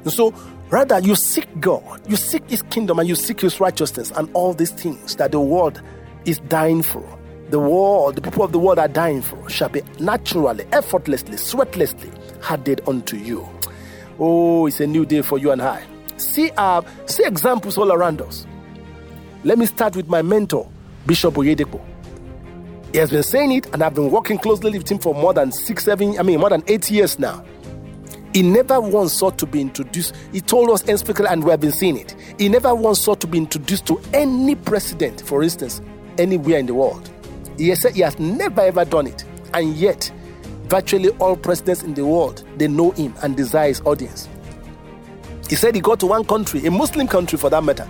And 0.03 0.11
so, 0.11 0.31
rather, 0.69 0.99
you 0.99 1.15
seek 1.15 1.47
God, 1.59 2.01
you 2.09 2.15
seek 2.15 2.49
His 2.49 2.61
kingdom, 2.63 2.99
and 2.99 3.07
you 3.07 3.15
seek 3.15 3.41
His 3.41 3.59
righteousness, 3.59 4.11
and 4.15 4.29
all 4.33 4.53
these 4.53 4.71
things 4.71 5.15
that 5.17 5.31
the 5.31 5.39
world 5.39 5.81
is 6.25 6.39
dying 6.39 6.81
for. 6.81 7.03
The 7.49 7.59
world, 7.59 8.15
the 8.15 8.21
people 8.21 8.43
of 8.43 8.51
the 8.51 8.59
world 8.59 8.79
are 8.79 8.87
dying 8.87 9.21
for, 9.21 9.49
shall 9.49 9.69
be 9.69 9.81
naturally, 9.99 10.65
effortlessly, 10.71 11.35
sweatlessly 11.35 12.11
added 12.49 12.81
unto 12.87 13.17
you. 13.17 13.47
Oh, 14.19 14.67
it's 14.67 14.79
a 14.79 14.87
new 14.87 15.05
day 15.05 15.21
for 15.21 15.37
you 15.37 15.51
and 15.51 15.61
I. 15.61 15.83
See, 16.19 16.51
uh, 16.57 16.81
see 17.05 17.23
examples 17.25 17.77
all 17.77 17.91
around 17.91 18.21
us. 18.21 18.45
Let 19.43 19.57
me 19.57 19.65
start 19.65 19.95
with 19.95 20.07
my 20.09 20.21
mentor, 20.21 20.69
Bishop 21.05 21.35
Oyedepo. 21.35 21.81
He 22.91 22.97
has 22.97 23.09
been 23.09 23.23
saying 23.23 23.51
it, 23.53 23.73
and 23.73 23.81
I've 23.81 23.93
been 23.93 24.11
working 24.11 24.37
closely 24.37 24.77
with 24.77 24.89
him 24.89 24.99
for 24.99 25.13
more 25.13 25.33
than 25.33 25.51
six, 25.51 25.85
seven, 25.85 26.19
I 26.19 26.23
mean, 26.23 26.39
more 26.39 26.49
than 26.49 26.63
eight 26.67 26.91
years 26.91 27.19
now. 27.19 27.45
He 28.33 28.41
never 28.41 28.81
once 28.81 29.13
sought 29.13 29.37
to 29.39 29.45
be 29.45 29.61
introduced. 29.61 30.15
He 30.33 30.41
told 30.41 30.69
us 30.71 30.83
unspeakably, 30.83 31.29
and 31.31 31.43
we 31.43 31.51
have 31.51 31.61
been 31.61 31.71
seeing 31.71 31.97
it. 31.97 32.15
He 32.37 32.49
never 32.49 32.75
once 32.75 32.99
sought 32.99 33.21
to 33.21 33.27
be 33.27 33.37
introduced 33.37 33.85
to 33.87 34.01
any 34.13 34.55
president, 34.55 35.21
for 35.21 35.41
instance, 35.41 35.81
anywhere 36.17 36.59
in 36.59 36.65
the 36.65 36.73
world. 36.73 37.09
He 37.57 37.69
has 37.69 37.81
said 37.81 37.95
he 37.95 38.01
has 38.01 38.19
never 38.19 38.61
ever 38.61 38.85
done 38.85 39.07
it, 39.07 39.23
and 39.53 39.73
yet, 39.75 40.11
virtually 40.63 41.09
all 41.19 41.35
presidents 41.35 41.81
in 41.81 41.93
the 41.93 42.05
world 42.05 42.43
they 42.57 42.67
know 42.67 42.91
him 42.91 43.13
and 43.23 43.35
desire 43.37 43.69
his 43.69 43.81
audience. 43.81 44.27
He 45.49 45.55
said 45.55 45.73
he 45.73 45.81
got 45.81 45.99
to 46.01 46.05
one 46.05 46.23
country, 46.25 46.65
a 46.67 46.71
Muslim 46.71 47.07
country 47.07 47.37
for 47.39 47.49
that 47.49 47.63
matter, 47.63 47.87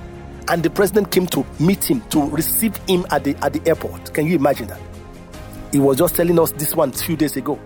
and 0.48 0.64
the 0.64 0.70
president 0.70 1.12
came 1.12 1.28
to 1.28 1.46
meet 1.60 1.84
him 1.84 2.02
to 2.10 2.30
receive 2.30 2.76
him 2.88 3.06
at 3.12 3.26
the 3.26 3.36
at 3.44 3.52
the 3.54 3.62
airport. 3.68 4.14
Can 4.14 4.26
you 4.28 4.36
imagine 4.36 4.68
that? 4.70 4.80
He 5.74 5.80
was 5.80 5.98
just 5.98 6.16
telling 6.16 6.40
us 6.40 6.52
this 6.54 6.74
one 6.74 6.94
few 6.94 7.18
days 7.18 7.36
ago. 7.36 7.60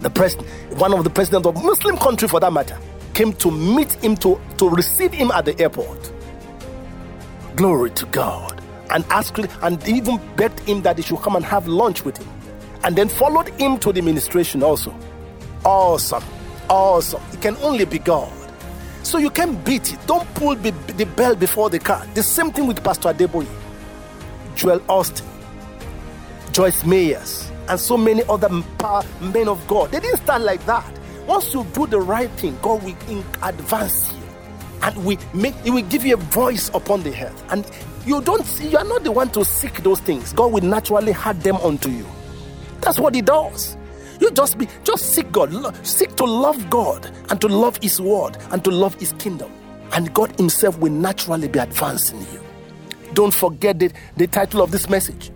The 0.00 0.10
president, 0.10 0.48
one 0.78 0.94
of 0.94 1.04
the 1.04 1.10
presidents 1.10 1.46
of 1.46 1.62
Muslim 1.62 1.96
country 1.96 2.28
for 2.28 2.38
that 2.38 2.52
matter, 2.52 2.78
came 3.14 3.32
to 3.34 3.50
meet 3.50 3.92
him 3.94 4.14
to, 4.18 4.40
to 4.58 4.70
receive 4.70 5.12
him 5.12 5.30
at 5.32 5.44
the 5.44 5.58
airport. 5.60 6.12
Glory 7.56 7.90
to 7.90 8.06
God. 8.06 8.62
And 8.90 9.04
asked 9.10 9.38
and 9.62 9.88
even 9.88 10.20
begged 10.36 10.60
him 10.60 10.82
that 10.82 10.98
he 10.98 11.02
should 11.02 11.18
come 11.20 11.34
and 11.34 11.44
have 11.44 11.66
lunch 11.66 12.04
with 12.04 12.18
him. 12.18 12.28
And 12.84 12.94
then 12.94 13.08
followed 13.08 13.48
him 13.60 13.78
to 13.80 13.92
the 13.92 13.98
administration 13.98 14.62
also. 14.62 14.94
Awesome. 15.64 16.22
Awesome. 16.70 17.22
It 17.32 17.42
can 17.42 17.56
only 17.56 17.84
be 17.84 17.98
God. 17.98 18.32
So 19.06 19.18
you 19.18 19.30
can't 19.30 19.64
beat 19.64 19.92
it. 19.92 20.04
Don't 20.08 20.26
pull 20.34 20.56
the, 20.56 20.72
the 20.94 21.06
bell 21.06 21.36
before 21.36 21.70
the 21.70 21.78
car. 21.78 22.04
The 22.14 22.24
same 22.24 22.50
thing 22.50 22.66
with 22.66 22.82
Pastor 22.82 23.10
Adeboye, 23.10 23.46
Joel 24.56 24.80
Osteen, 24.80 25.24
Joyce 26.52 26.84
Meyers, 26.84 27.48
and 27.68 27.78
so 27.78 27.96
many 27.96 28.24
other 28.28 28.48
men 29.20 29.46
of 29.46 29.64
God. 29.68 29.92
They 29.92 30.00
didn't 30.00 30.18
start 30.18 30.42
like 30.42 30.66
that. 30.66 30.84
Once 31.24 31.54
you 31.54 31.64
do 31.72 31.86
the 31.86 32.00
right 32.00 32.28
thing, 32.32 32.58
God 32.60 32.82
will 32.82 33.24
advance 33.44 34.12
you, 34.12 34.22
and 34.82 35.04
we 35.04 35.18
make 35.32 35.54
He 35.60 35.70
will 35.70 35.84
give 35.84 36.04
you 36.04 36.14
a 36.14 36.18
voice 36.18 36.68
upon 36.74 37.04
the 37.04 37.10
earth. 37.10 37.44
And 37.50 37.64
you 38.06 38.20
don't, 38.20 38.44
you 38.60 38.76
are 38.76 38.84
not 38.84 39.04
the 39.04 39.12
one 39.12 39.30
to 39.30 39.44
seek 39.44 39.84
those 39.84 40.00
things. 40.00 40.32
God 40.32 40.50
will 40.50 40.64
naturally 40.64 41.12
add 41.12 41.40
them 41.42 41.58
unto 41.58 41.90
you. 41.90 42.06
That's 42.80 42.98
what 42.98 43.14
He 43.14 43.22
does. 43.22 43.76
You 44.20 44.30
just 44.30 44.58
be, 44.58 44.68
just 44.84 45.14
seek 45.14 45.30
God, 45.32 45.52
seek 45.86 46.14
to 46.16 46.24
love 46.24 46.70
God 46.70 47.10
and 47.30 47.40
to 47.40 47.48
love 47.48 47.78
His 47.82 48.00
word 48.00 48.36
and 48.50 48.62
to 48.64 48.70
love 48.70 48.94
His 48.96 49.12
kingdom, 49.14 49.52
and 49.92 50.12
God 50.14 50.36
Himself 50.38 50.78
will 50.78 50.92
naturally 50.92 51.48
be 51.48 51.58
advancing 51.58 52.20
you. 52.32 52.42
Don't 53.14 53.34
forget 53.34 53.78
the, 53.78 53.92
the 54.16 54.26
title 54.26 54.62
of 54.62 54.70
this 54.70 54.88
message 54.88 55.30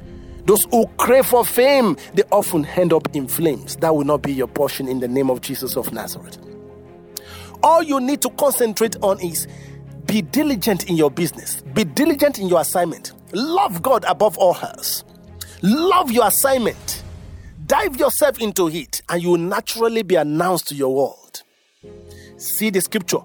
those 0.50 0.64
who 0.72 0.86
crave 0.96 1.26
for 1.26 1.44
fame, 1.44 1.96
they 2.14 2.24
often 2.32 2.64
end 2.64 2.92
up 2.92 3.14
in 3.14 3.28
flames. 3.28 3.76
That 3.76 3.94
will 3.94 4.04
not 4.04 4.22
be 4.22 4.32
your 4.32 4.48
portion 4.48 4.88
in 4.88 4.98
the 4.98 5.06
name 5.06 5.30
of 5.30 5.40
Jesus 5.40 5.76
of 5.76 5.92
Nazareth. 5.92 6.38
All 7.62 7.82
you 7.82 8.00
need 8.00 8.22
to 8.22 8.30
concentrate 8.30 8.96
on 9.02 9.20
is 9.20 9.46
be 10.06 10.22
diligent 10.22 10.88
in 10.88 10.96
your 10.96 11.10
business, 11.10 11.62
be 11.74 11.84
diligent 11.84 12.38
in 12.38 12.48
your 12.48 12.60
assignment. 12.60 13.12
Love 13.32 13.82
God 13.82 14.04
above 14.08 14.36
all 14.38 14.56
else. 14.56 15.04
Love 15.62 16.10
your 16.10 16.26
assignment. 16.26 17.04
Dive 17.70 18.00
yourself 18.00 18.40
into 18.40 18.66
it, 18.66 19.00
and 19.08 19.22
you 19.22 19.30
will 19.30 19.38
naturally 19.38 20.02
be 20.02 20.16
announced 20.16 20.66
to 20.66 20.74
your 20.74 20.92
world. 20.92 21.44
See 22.36 22.68
the 22.68 22.80
scripture 22.80 23.20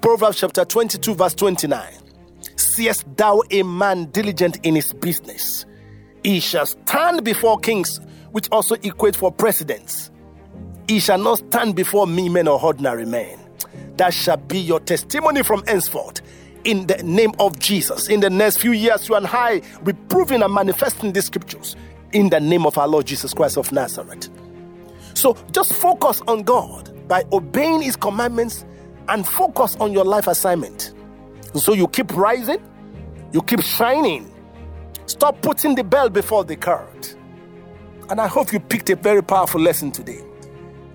Proverbs 0.00 0.40
chapter 0.40 0.64
22, 0.64 1.14
verse 1.14 1.34
29. 1.34 1.92
Seest 2.56 3.04
thou 3.18 3.42
a 3.50 3.62
man 3.62 4.06
diligent 4.12 4.64
in 4.64 4.76
his 4.76 4.94
business? 4.94 5.66
He 6.24 6.40
shall 6.40 6.64
stand 6.64 7.22
before 7.22 7.58
kings, 7.58 8.00
which 8.30 8.48
also 8.50 8.76
equate 8.76 9.14
for 9.14 9.30
presidents. 9.30 10.10
He 10.88 10.98
shall 10.98 11.18
not 11.18 11.40
stand 11.40 11.76
before 11.76 12.06
me 12.06 12.30
men 12.30 12.48
or 12.48 12.58
ordinary 12.64 13.04
men. 13.04 13.38
That 13.98 14.14
shall 14.14 14.38
be 14.38 14.58
your 14.58 14.80
testimony 14.80 15.42
from 15.42 15.66
henceforth. 15.66 16.22
In 16.64 16.86
the 16.86 16.96
name 17.02 17.32
of 17.38 17.58
Jesus, 17.58 18.08
in 18.08 18.20
the 18.20 18.30
next 18.30 18.56
few 18.56 18.72
years, 18.72 19.06
you 19.06 19.16
and 19.16 19.26
I 19.26 19.60
will 19.82 19.92
be 19.92 20.00
proving 20.08 20.40
and 20.42 20.54
manifesting 20.54 21.12
these 21.12 21.26
scriptures 21.26 21.76
in 22.12 22.30
the 22.30 22.40
name 22.40 22.66
of 22.66 22.78
our 22.78 22.88
Lord 22.88 23.06
Jesus 23.06 23.34
Christ 23.34 23.56
of 23.56 23.70
Nazareth. 23.72 24.28
So 25.14 25.36
just 25.52 25.74
focus 25.74 26.22
on 26.26 26.42
God 26.42 27.08
by 27.08 27.24
obeying 27.32 27.82
His 27.82 27.96
commandments 27.96 28.64
and 29.08 29.26
focus 29.26 29.76
on 29.80 29.92
your 29.92 30.04
life 30.04 30.26
assignment. 30.26 30.94
So 31.54 31.74
you 31.74 31.88
keep 31.88 32.14
rising, 32.16 32.62
you 33.32 33.42
keep 33.42 33.60
shining. 33.60 34.32
Stop 35.06 35.42
putting 35.42 35.74
the 35.74 35.82
bell 35.82 36.08
before 36.08 36.44
the 36.44 36.56
cart. 36.56 37.16
And 38.08 38.20
I 38.20 38.28
hope 38.28 38.52
you 38.52 38.60
picked 38.60 38.90
a 38.90 38.96
very 38.96 39.22
powerful 39.22 39.60
lesson 39.60 39.90
today. 39.90 40.22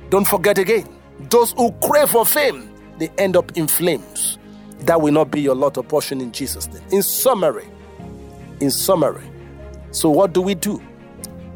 Don't 0.10 0.26
forget 0.26 0.58
again, 0.58 0.88
those 1.30 1.52
who 1.54 1.72
crave 1.84 2.10
for 2.10 2.26
fame, 2.26 2.74
they 2.98 3.10
end 3.18 3.36
up 3.36 3.52
in 3.58 3.68
flames. 3.68 4.38
That 4.82 5.02
will 5.02 5.12
not 5.12 5.32
be 5.32 5.42
your 5.42 5.56
lot 5.56 5.78
or 5.78 5.84
portion 5.84 6.22
in 6.22 6.32
Jesus' 6.32 6.68
name. 6.68 6.84
In 6.92 7.02
summary, 7.04 7.68
in 8.60 8.72
summary, 8.72 9.24
so 9.92 10.10
what 10.10 10.34
do 10.34 10.42
we 10.42 10.56
do? 10.56 10.82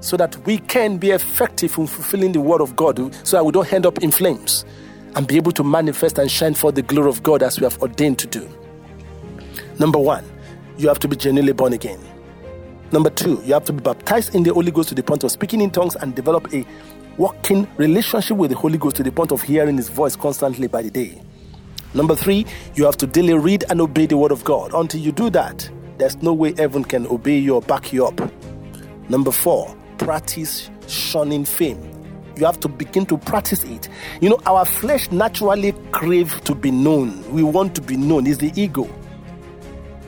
So 0.01 0.15
that 0.17 0.38
we 0.45 0.59
can 0.59 0.97
be 0.97 1.12
effective 1.12 1.77
in 1.77 1.88
fulfilling 1.88 2.31
the 2.31 2.41
word 2.41 2.62
of 2.62 2.75
God, 2.75 3.13
so 3.25 3.38
that 3.38 3.43
we 3.43 3.51
don't 3.51 3.71
end 3.71 3.85
up 3.85 4.01
in 4.01 4.12
flames 4.12 4.65
and 5.15 5.27
be 5.27 5.35
able 5.38 5.51
to 5.53 5.63
manifest 5.63 6.17
and 6.17 6.29
shine 6.29 6.53
for 6.53 6.71
the 6.71 6.81
glory 6.81 7.09
of 7.09 7.23
God 7.23 7.43
as 7.43 7.59
we 7.59 7.65
have 7.65 7.81
ordained 7.81 8.19
to 8.19 8.27
do. 8.27 8.47
Number 9.79 9.99
one, 9.99 10.25
you 10.77 10.88
have 10.88 10.99
to 10.99 11.07
be 11.07 11.15
genuinely 11.15 11.53
born 11.53 11.73
again. 11.73 11.99
Number 12.91 13.09
two, 13.09 13.41
you 13.45 13.53
have 13.53 13.65
to 13.65 13.73
be 13.73 13.81
baptized 13.81 14.33
in 14.33 14.43
the 14.43 14.53
Holy 14.53 14.71
Ghost 14.71 14.89
to 14.89 14.95
the 14.95 15.03
point 15.03 15.23
of 15.23 15.31
speaking 15.31 15.62
in 15.62 15.71
tongues 15.71 15.95
and 15.95 16.15
develop 16.15 16.53
a 16.53 16.65
working 17.17 17.67
relationship 17.77 18.38
with 18.38 18.49
the 18.51 18.57
Holy 18.57 18.77
Ghost 18.77 18.95
to 18.97 19.03
the 19.03 19.12
point 19.12 19.31
of 19.31 19.41
hearing 19.41 19.77
His 19.77 19.89
voice 19.89 20.15
constantly 20.15 20.67
by 20.67 20.81
the 20.81 20.89
day. 20.89 21.21
Number 21.93 22.15
three, 22.15 22.45
you 22.75 22.85
have 22.85 22.97
to 22.97 23.07
daily 23.07 23.33
read 23.33 23.65
and 23.69 23.81
obey 23.81 24.05
the 24.05 24.17
Word 24.17 24.31
of 24.31 24.43
God. 24.43 24.73
Until 24.73 25.01
you 25.01 25.12
do 25.12 25.29
that, 25.31 25.69
there's 25.97 26.21
no 26.21 26.33
way 26.33 26.53
heaven 26.55 26.83
can 26.83 27.05
obey 27.07 27.38
you 27.38 27.55
or 27.55 27.62
back 27.62 27.91
you 27.91 28.05
up. 28.05 28.21
Number 29.09 29.31
four, 29.31 29.75
practice 29.99 30.71
shunning 30.88 31.45
fame. 31.45 31.79
You 32.35 32.45
have 32.45 32.59
to 32.62 32.67
begin 32.67 33.05
to 33.07 33.17
practice 33.17 33.63
it. 33.63 33.89
You 34.21 34.29
know, 34.29 34.39
our 34.45 34.65
flesh 34.65 35.12
naturally 35.12 35.73
crave 35.91 36.41
to 36.45 36.55
be 36.55 36.71
known. 36.71 37.29
We 37.31 37.43
want 37.43 37.75
to 37.75 37.81
be 37.81 37.97
known. 37.97 38.25
It's 38.25 38.38
the 38.38 38.51
ego. 38.59 38.89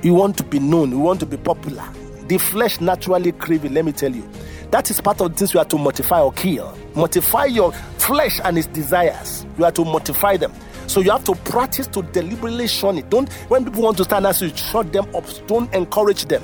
We 0.02 0.12
want 0.12 0.38
to 0.38 0.44
be 0.44 0.60
known. 0.60 0.92
We 0.92 0.98
want 0.98 1.20
to 1.20 1.26
be 1.26 1.38
popular. 1.38 1.88
The 2.28 2.38
flesh 2.38 2.80
naturally 2.80 3.34
crave 3.34 3.66
it, 3.66 3.74
let 3.74 3.84
me 3.84 3.92
tell 3.92 4.16
you. 4.16 4.28
That 4.72 4.90
is 4.90 5.02
part 5.02 5.20
of 5.20 5.32
the 5.32 5.38
things 5.38 5.54
you 5.54 5.60
have 5.60 5.68
to 5.68 5.78
mortify 5.78 6.22
or 6.22 6.32
kill. 6.32 6.76
Mortify 6.96 7.46
your 7.46 7.74
flesh 7.98 8.40
and 8.44 8.58
its 8.58 8.68
desires. 8.68 9.46
You 9.58 9.66
have 9.66 9.74
to 9.74 9.84
mortify 9.84 10.38
them. 10.38 10.54
So 10.88 11.02
you 11.02 11.12
have 11.12 11.26
to 11.26 11.36
practice 11.36 11.88
to 11.88 12.02
deliberately 12.02 12.68
shun 12.68 12.98
it. 12.98 13.10
Don't 13.10 13.32
when 13.50 13.66
people 13.66 13.84
want 13.84 13.98
to 13.98 14.06
stand 14.06 14.26
as 14.26 14.42
you 14.42 14.50
shut 14.56 14.94
them 14.94 15.14
up. 15.14 15.26
Don't 15.48 15.74
encourage 15.74 16.26
them. 16.26 16.44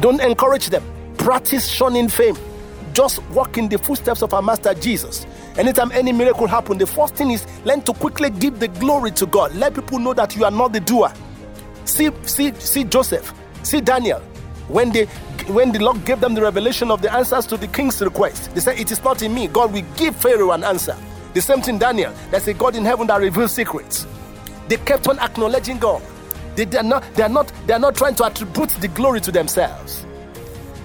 Don't 0.00 0.20
encourage 0.20 0.70
them. 0.70 0.82
Practice 1.22 1.68
shunning 1.68 2.08
fame. 2.08 2.36
Just 2.94 3.22
walk 3.28 3.56
in 3.56 3.68
the 3.68 3.78
footsteps 3.78 4.22
of 4.22 4.34
our 4.34 4.42
Master 4.42 4.74
Jesus. 4.74 5.24
Anytime 5.56 5.92
any 5.92 6.10
miracle 6.10 6.48
happen, 6.48 6.78
the 6.78 6.86
first 6.86 7.14
thing 7.14 7.30
is 7.30 7.46
learn 7.64 7.80
to 7.82 7.92
quickly 7.92 8.28
give 8.28 8.58
the 8.58 8.66
glory 8.66 9.12
to 9.12 9.26
God. 9.26 9.54
Let 9.54 9.72
people 9.72 10.00
know 10.00 10.14
that 10.14 10.34
you 10.34 10.44
are 10.44 10.50
not 10.50 10.72
the 10.72 10.80
doer. 10.80 11.12
See, 11.84 12.10
see, 12.22 12.52
see 12.54 12.82
Joseph, 12.82 13.32
see 13.62 13.80
Daniel. 13.80 14.18
When 14.66 14.90
they 14.90 15.04
when 15.46 15.70
the 15.70 15.78
Lord 15.78 16.04
gave 16.04 16.18
them 16.18 16.34
the 16.34 16.42
revelation 16.42 16.90
of 16.90 17.02
the 17.02 17.12
answers 17.14 17.46
to 17.46 17.56
the 17.56 17.68
king's 17.68 18.02
request, 18.02 18.52
they 18.52 18.60
said, 18.60 18.80
It 18.80 18.90
is 18.90 19.04
not 19.04 19.22
in 19.22 19.32
me. 19.32 19.46
God 19.46 19.72
will 19.72 19.86
give 19.96 20.16
Pharaoh 20.16 20.50
an 20.50 20.64
answer. 20.64 20.96
The 21.34 21.40
same 21.40 21.60
thing, 21.60 21.78
Daniel. 21.78 22.12
There's 22.32 22.48
a 22.48 22.54
God 22.54 22.74
in 22.74 22.84
heaven 22.84 23.06
that 23.06 23.20
reveals 23.20 23.52
secrets. 23.52 24.08
They 24.66 24.76
kept 24.76 25.06
on 25.06 25.20
acknowledging 25.20 25.78
God. 25.78 26.02
They, 26.56 26.64
they, 26.64 26.78
are 26.78 26.82
not, 26.82 27.04
they, 27.14 27.22
are 27.22 27.28
not, 27.28 27.52
they 27.68 27.74
are 27.74 27.78
not 27.78 27.94
trying 27.94 28.16
to 28.16 28.24
attribute 28.24 28.70
the 28.70 28.88
glory 28.88 29.20
to 29.20 29.30
themselves. 29.30 30.04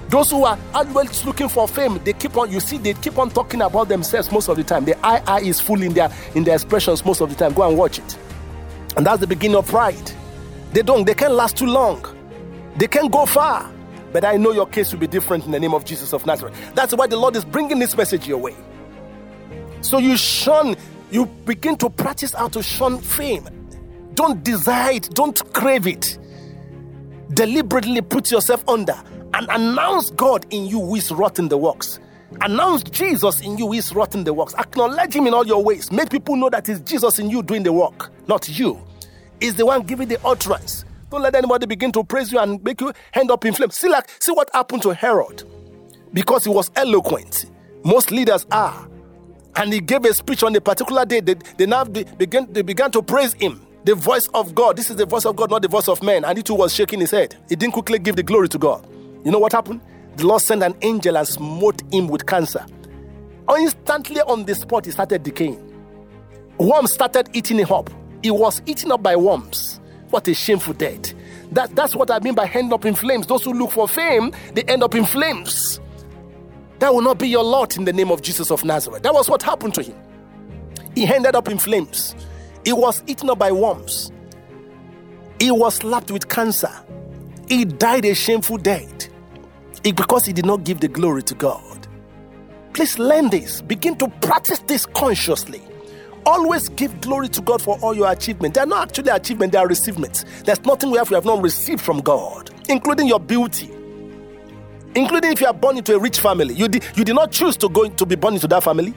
Those 0.09 0.31
who 0.31 0.45
are 0.45 0.57
always 0.73 1.25
looking 1.25 1.49
for 1.49 1.67
fame, 1.67 1.99
they 2.03 2.13
keep 2.13 2.37
on, 2.37 2.49
you 2.49 2.61
see, 2.61 2.77
they 2.77 2.93
keep 2.93 3.17
on 3.17 3.29
talking 3.29 3.61
about 3.61 3.89
themselves 3.89 4.31
most 4.31 4.47
of 4.47 4.55
the 4.55 4.63
time. 4.63 4.85
The 4.85 4.97
eye 5.05 5.21
eye 5.27 5.41
is 5.41 5.59
full 5.59 5.81
in 5.81 5.93
their 5.93 6.09
in 6.33 6.45
their 6.45 6.55
expressions 6.55 7.03
most 7.03 7.19
of 7.19 7.29
the 7.29 7.35
time. 7.35 7.53
Go 7.53 7.67
and 7.67 7.77
watch 7.77 7.99
it. 7.99 8.17
And 8.95 9.05
that's 9.05 9.19
the 9.19 9.27
beginning 9.27 9.57
of 9.57 9.67
pride. 9.67 10.11
They 10.71 10.81
don't, 10.81 11.05
they 11.05 11.13
can't 11.13 11.33
last 11.33 11.57
too 11.57 11.65
long. 11.65 12.05
They 12.77 12.87
can't 12.87 13.11
go 13.11 13.25
far. 13.25 13.69
But 14.13 14.23
I 14.23 14.37
know 14.37 14.51
your 14.51 14.65
case 14.65 14.91
will 14.93 14.99
be 14.99 15.07
different 15.07 15.45
in 15.45 15.51
the 15.51 15.59
name 15.59 15.73
of 15.73 15.83
Jesus 15.83 16.13
of 16.13 16.25
Nazareth. 16.25 16.55
That's 16.73 16.93
why 16.93 17.07
the 17.07 17.17
Lord 17.17 17.35
is 17.35 17.43
bringing 17.43 17.79
this 17.79 17.97
message 17.97 18.27
your 18.27 18.37
way. 18.37 18.55
So 19.81 19.97
you 19.97 20.15
shun, 20.17 20.75
you 21.11 21.25
begin 21.25 21.75
to 21.77 21.89
practice 21.89 22.33
how 22.33 22.47
to 22.49 22.63
shun 22.63 22.99
fame. 22.99 23.47
Don't 24.15 24.43
desire 24.43 24.93
it, 24.93 25.09
don't 25.13 25.53
crave 25.53 25.85
it. 25.85 26.17
Deliberately 27.33 28.01
put 28.01 28.31
yourself 28.31 28.67
under 28.67 28.97
and 29.33 29.47
announce 29.49 30.09
God 30.11 30.45
in 30.51 30.65
you 30.65 30.79
who 30.79 30.95
is 30.95 31.11
rotting 31.11 31.49
the 31.49 31.57
works. 31.57 31.99
Announce 32.41 32.83
Jesus 32.83 33.41
in 33.41 33.57
you 33.57 33.67
who 33.67 33.73
is 33.73 33.93
rotting 33.93 34.23
the 34.23 34.33
works. 34.33 34.53
Acknowledge 34.55 35.15
Him 35.15 35.27
in 35.27 35.33
all 35.33 35.45
your 35.45 35.63
ways. 35.63 35.91
Make 35.91 36.09
people 36.09 36.35
know 36.35 36.49
that 36.49 36.67
it's 36.69 36.79
Jesus 36.81 37.19
in 37.19 37.29
you 37.29 37.41
doing 37.41 37.63
the 37.63 37.73
work, 37.73 38.11
not 38.27 38.47
you. 38.49 38.81
Is 39.39 39.55
the 39.55 39.65
one 39.65 39.83
giving 39.83 40.07
the 40.07 40.19
utterance. 40.25 40.83
Don't 41.09 41.21
let 41.21 41.35
anybody 41.35 41.65
begin 41.65 41.91
to 41.93 42.03
praise 42.03 42.31
you 42.31 42.39
and 42.39 42.61
make 42.63 42.81
you 42.81 42.91
end 43.13 43.31
up 43.31 43.45
in 43.45 43.53
flames. 43.53 43.75
See, 43.75 43.87
like, 43.87 44.09
see 44.19 44.31
what 44.31 44.49
happened 44.53 44.81
to 44.81 44.93
Herod. 44.93 45.43
Because 46.11 46.43
he 46.43 46.49
was 46.49 46.71
eloquent. 46.75 47.45
Most 47.83 48.11
leaders 48.11 48.45
are. 48.51 48.87
And 49.55 49.71
he 49.71 49.79
gave 49.79 50.03
a 50.05 50.13
speech 50.13 50.43
on 50.43 50.55
a 50.55 50.61
particular 50.61 51.05
day. 51.05 51.21
They, 51.21 51.35
they 51.57 51.65
now 51.65 51.83
began, 51.85 52.51
they 52.51 52.61
began 52.61 52.91
to 52.91 53.01
praise 53.01 53.33
him. 53.33 53.65
The 53.85 53.95
voice 53.95 54.27
of 54.33 54.53
God. 54.53 54.75
This 54.75 54.89
is 54.89 54.97
the 54.97 55.05
voice 55.05 55.25
of 55.25 55.35
God, 55.35 55.49
not 55.49 55.61
the 55.61 55.67
voice 55.69 55.87
of 55.87 56.03
man. 56.03 56.25
And 56.25 56.37
he 56.37 56.43
too 56.43 56.55
was 56.55 56.73
shaking 56.73 56.99
his 56.99 57.11
head. 57.11 57.37
He 57.47 57.55
didn't 57.55 57.73
quickly 57.73 57.99
give 57.99 58.15
the 58.17 58.23
glory 58.23 58.49
to 58.49 58.57
God. 58.57 58.85
You 59.27 59.33
know 59.33 59.39
what 59.39 59.51
happened? 59.51 59.81
The 60.15 60.25
Lord 60.25 60.41
sent 60.41 60.63
an 60.63 60.73
angel 60.83 61.17
and 61.17 61.27
smote 61.27 61.81
him 61.93 62.07
with 62.07 62.25
cancer. 62.25 62.65
Instantly 63.57 64.21
on 64.21 64.45
the 64.45 64.55
spot, 64.55 64.85
he 64.85 64.91
started 64.91 65.23
decaying. 65.23 65.61
Worms 66.57 66.93
started 66.93 67.27
eating 67.33 67.59
him 67.59 67.69
up. 67.69 67.89
He 68.23 68.31
was 68.31 68.61
eaten 68.65 68.89
up 68.89 69.03
by 69.03 69.17
worms. 69.17 69.81
What 70.11 70.29
a 70.29 70.33
shameful 70.33 70.75
death. 70.75 71.13
That, 71.51 71.75
that's 71.75 71.93
what 71.93 72.09
I 72.09 72.19
mean 72.19 72.35
by 72.35 72.47
end 72.47 72.71
up 72.71 72.85
in 72.85 72.95
flames. 72.95 73.27
Those 73.27 73.43
who 73.43 73.51
look 73.51 73.71
for 73.71 73.85
fame, 73.85 74.31
they 74.53 74.63
end 74.63 74.81
up 74.81 74.95
in 74.95 75.03
flames. 75.03 75.81
That 76.79 76.93
will 76.93 77.01
not 77.01 77.19
be 77.19 77.27
your 77.27 77.43
lot 77.43 77.75
in 77.75 77.83
the 77.83 77.91
name 77.91 78.11
of 78.11 78.21
Jesus 78.21 78.49
of 78.49 78.63
Nazareth. 78.63 79.03
That 79.03 79.13
was 79.13 79.29
what 79.29 79.43
happened 79.43 79.73
to 79.73 79.83
him. 79.83 79.97
He 80.95 81.05
ended 81.05 81.35
up 81.35 81.49
in 81.49 81.57
flames. 81.57 82.15
He 82.63 82.71
was 82.71 83.03
eaten 83.07 83.29
up 83.29 83.39
by 83.39 83.51
worms. 83.51 84.09
He 85.37 85.51
was 85.51 85.75
slapped 85.75 86.11
with 86.11 86.29
cancer. 86.29 86.71
He 87.49 87.65
died 87.65 88.05
a 88.05 88.15
shameful 88.15 88.57
death 88.57 89.06
because 89.91 90.25
he 90.25 90.33
did 90.33 90.45
not 90.45 90.63
give 90.63 90.79
the 90.79 90.87
glory 90.87 91.23
to 91.23 91.35
God. 91.35 91.87
Please 92.73 92.99
learn 92.99 93.29
this. 93.29 93.61
Begin 93.61 93.95
to 93.97 94.07
practice 94.21 94.59
this 94.59 94.85
consciously. 94.85 95.61
Always 96.25 96.69
give 96.69 96.99
glory 97.01 97.29
to 97.29 97.41
God 97.41 97.61
for 97.61 97.79
all 97.79 97.95
your 97.95 98.11
achievements. 98.11 98.55
They 98.55 98.61
are 98.61 98.67
not 98.67 98.89
actually 98.89 99.11
achievements, 99.11 99.53
they 99.53 99.59
are 99.59 99.67
receivements. 99.67 100.25
There's 100.43 100.63
nothing 100.65 100.91
we 100.91 100.97
have 100.97 101.09
we 101.09 101.15
have 101.15 101.25
not 101.25 101.41
received 101.41 101.81
from 101.81 102.01
God, 102.01 102.51
including 102.69 103.07
your 103.07 103.19
beauty. 103.19 103.71
Including 104.93 105.31
if 105.31 105.41
you 105.41 105.47
are 105.47 105.53
born 105.53 105.77
into 105.77 105.95
a 105.95 105.99
rich 105.99 106.19
family. 106.19 106.53
You 106.53 106.67
did, 106.67 106.83
you 106.95 107.03
did 107.03 107.15
not 107.15 107.31
choose 107.31 107.55
to 107.57 107.69
go 107.69 107.87
to 107.87 108.05
be 108.05 108.15
born 108.15 108.33
into 108.33 108.47
that 108.47 108.63
family. 108.63 108.93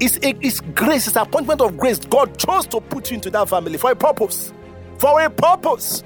It's, 0.00 0.16
a, 0.18 0.34
it's 0.44 0.60
grace, 0.60 1.06
it's 1.06 1.16
appointment 1.16 1.60
of 1.60 1.76
grace. 1.76 1.98
God 1.98 2.38
chose 2.38 2.66
to 2.68 2.80
put 2.80 3.10
you 3.10 3.16
into 3.16 3.30
that 3.30 3.48
family 3.48 3.76
for 3.76 3.90
a 3.90 3.96
purpose. 3.96 4.52
For 4.98 5.20
a 5.20 5.28
purpose. 5.28 6.02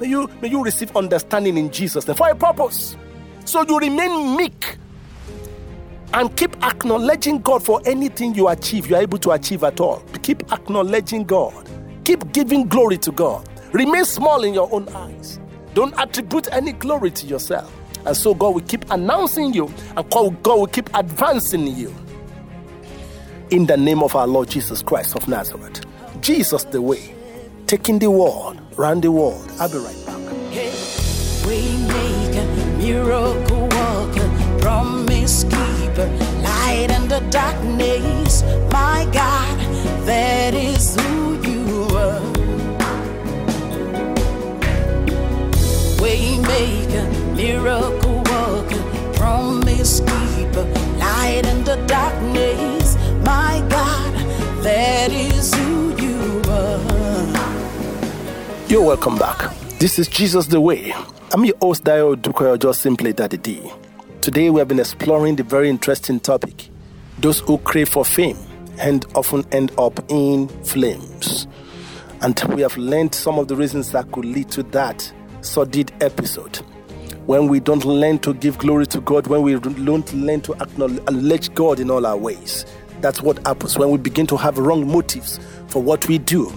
May 0.00 0.08
you, 0.08 0.28
may 0.40 0.48
you 0.48 0.62
receive 0.62 0.94
understanding 0.96 1.56
in 1.56 1.70
Jesus' 1.70 2.06
name 2.06 2.16
for 2.16 2.28
a 2.28 2.34
purpose. 2.34 2.96
So 3.44 3.62
you 3.66 3.78
remain 3.78 4.36
meek 4.36 4.76
and 6.12 6.34
keep 6.36 6.56
acknowledging 6.62 7.40
God 7.40 7.62
for 7.62 7.80
anything 7.84 8.34
you 8.34 8.48
achieve, 8.48 8.88
you 8.88 8.96
are 8.96 9.02
able 9.02 9.18
to 9.18 9.32
achieve 9.32 9.64
at 9.64 9.80
all. 9.80 10.00
Keep 10.22 10.52
acknowledging 10.52 11.24
God. 11.24 11.68
Keep 12.04 12.32
giving 12.32 12.66
glory 12.68 12.98
to 12.98 13.12
God. 13.12 13.48
Remain 13.72 14.04
small 14.04 14.44
in 14.44 14.54
your 14.54 14.72
own 14.72 14.88
eyes. 14.90 15.38
Don't 15.74 15.92
attribute 15.98 16.48
any 16.52 16.72
glory 16.72 17.10
to 17.10 17.26
yourself. 17.26 17.72
And 18.06 18.16
so 18.16 18.34
God 18.34 18.54
will 18.54 18.62
keep 18.62 18.90
announcing 18.90 19.52
you, 19.52 19.66
and 19.96 20.08
God 20.10 20.42
will 20.44 20.66
keep 20.66 20.88
advancing 20.94 21.66
you. 21.66 21.94
In 23.50 23.66
the 23.66 23.76
name 23.76 24.02
of 24.02 24.14
our 24.16 24.26
Lord 24.26 24.48
Jesus 24.48 24.82
Christ 24.82 25.16
of 25.16 25.28
Nazareth. 25.28 25.84
Jesus 26.20 26.64
the 26.64 26.80
way, 26.80 27.14
taking 27.66 27.98
the 27.98 28.10
world, 28.10 28.58
round 28.76 29.02
the 29.02 29.10
world. 29.10 29.50
I'll 29.58 29.68
be 29.68 29.78
right 29.78 30.06
back. 30.06 30.16
Hey, 30.50 30.72
we 31.46 31.86
miracle 32.86 33.68
walker, 33.72 34.28
promise 34.60 35.44
keeper, 35.44 36.06
light 36.42 36.88
in 36.90 37.08
the 37.08 37.20
darkness. 37.30 38.42
My 38.70 39.08
God, 39.12 39.58
that 40.06 40.54
is 40.54 40.94
who 40.94 41.40
you 41.42 41.88
are. 41.96 42.20
Waymaker, 45.98 47.06
miracle 47.34 48.22
walker, 48.30 48.82
promise 49.14 50.00
keeper, 50.00 50.64
light 50.98 51.44
in 51.46 51.64
the 51.64 51.76
darkness. 51.86 52.96
My 53.24 53.64
God, 53.68 54.14
that 54.62 55.10
is 55.10 55.52
who 55.54 55.96
you 55.96 56.42
are. 56.50 56.95
You're 58.68 58.82
welcome 58.82 59.16
back. 59.16 59.54
This 59.78 59.96
is 59.96 60.08
Jesus 60.08 60.48
the 60.48 60.60
Way. 60.60 60.92
I'm 61.32 61.44
your 61.44 61.56
host, 61.58 61.84
Dayo 61.84 62.16
Odukoya, 62.16 62.58
just 62.58 62.82
simply 62.82 63.12
Daddy 63.12 63.36
D. 63.36 63.70
Today 64.20 64.50
we 64.50 64.58
have 64.58 64.66
been 64.66 64.80
exploring 64.80 65.36
the 65.36 65.44
very 65.44 65.70
interesting 65.70 66.18
topic 66.18 66.68
those 67.20 67.38
who 67.38 67.58
crave 67.58 67.88
for 67.88 68.04
fame 68.04 68.36
and 68.78 69.06
often 69.14 69.44
end 69.52 69.70
up 69.78 70.00
in 70.08 70.48
flames. 70.64 71.46
And 72.22 72.36
we 72.56 72.62
have 72.62 72.76
learned 72.76 73.14
some 73.14 73.38
of 73.38 73.46
the 73.46 73.54
reasons 73.54 73.92
that 73.92 74.10
could 74.10 74.24
lead 74.24 74.50
to 74.50 74.64
that 74.64 75.12
sordid 75.42 75.92
episode. 76.02 76.56
When 77.26 77.46
we 77.46 77.60
don't 77.60 77.84
learn 77.84 78.18
to 78.20 78.34
give 78.34 78.58
glory 78.58 78.88
to 78.88 79.00
God, 79.00 79.28
when 79.28 79.42
we 79.42 79.52
don't 79.60 80.12
learn 80.12 80.40
to 80.40 80.54
acknowledge 80.54 81.54
God 81.54 81.78
in 81.78 81.88
all 81.88 82.04
our 82.04 82.16
ways, 82.16 82.66
that's 83.00 83.22
what 83.22 83.38
happens. 83.46 83.78
When 83.78 83.90
we 83.90 83.98
begin 83.98 84.26
to 84.26 84.36
have 84.36 84.58
wrong 84.58 84.88
motives 84.88 85.38
for 85.68 85.80
what 85.80 86.08
we 86.08 86.18
do, 86.18 86.52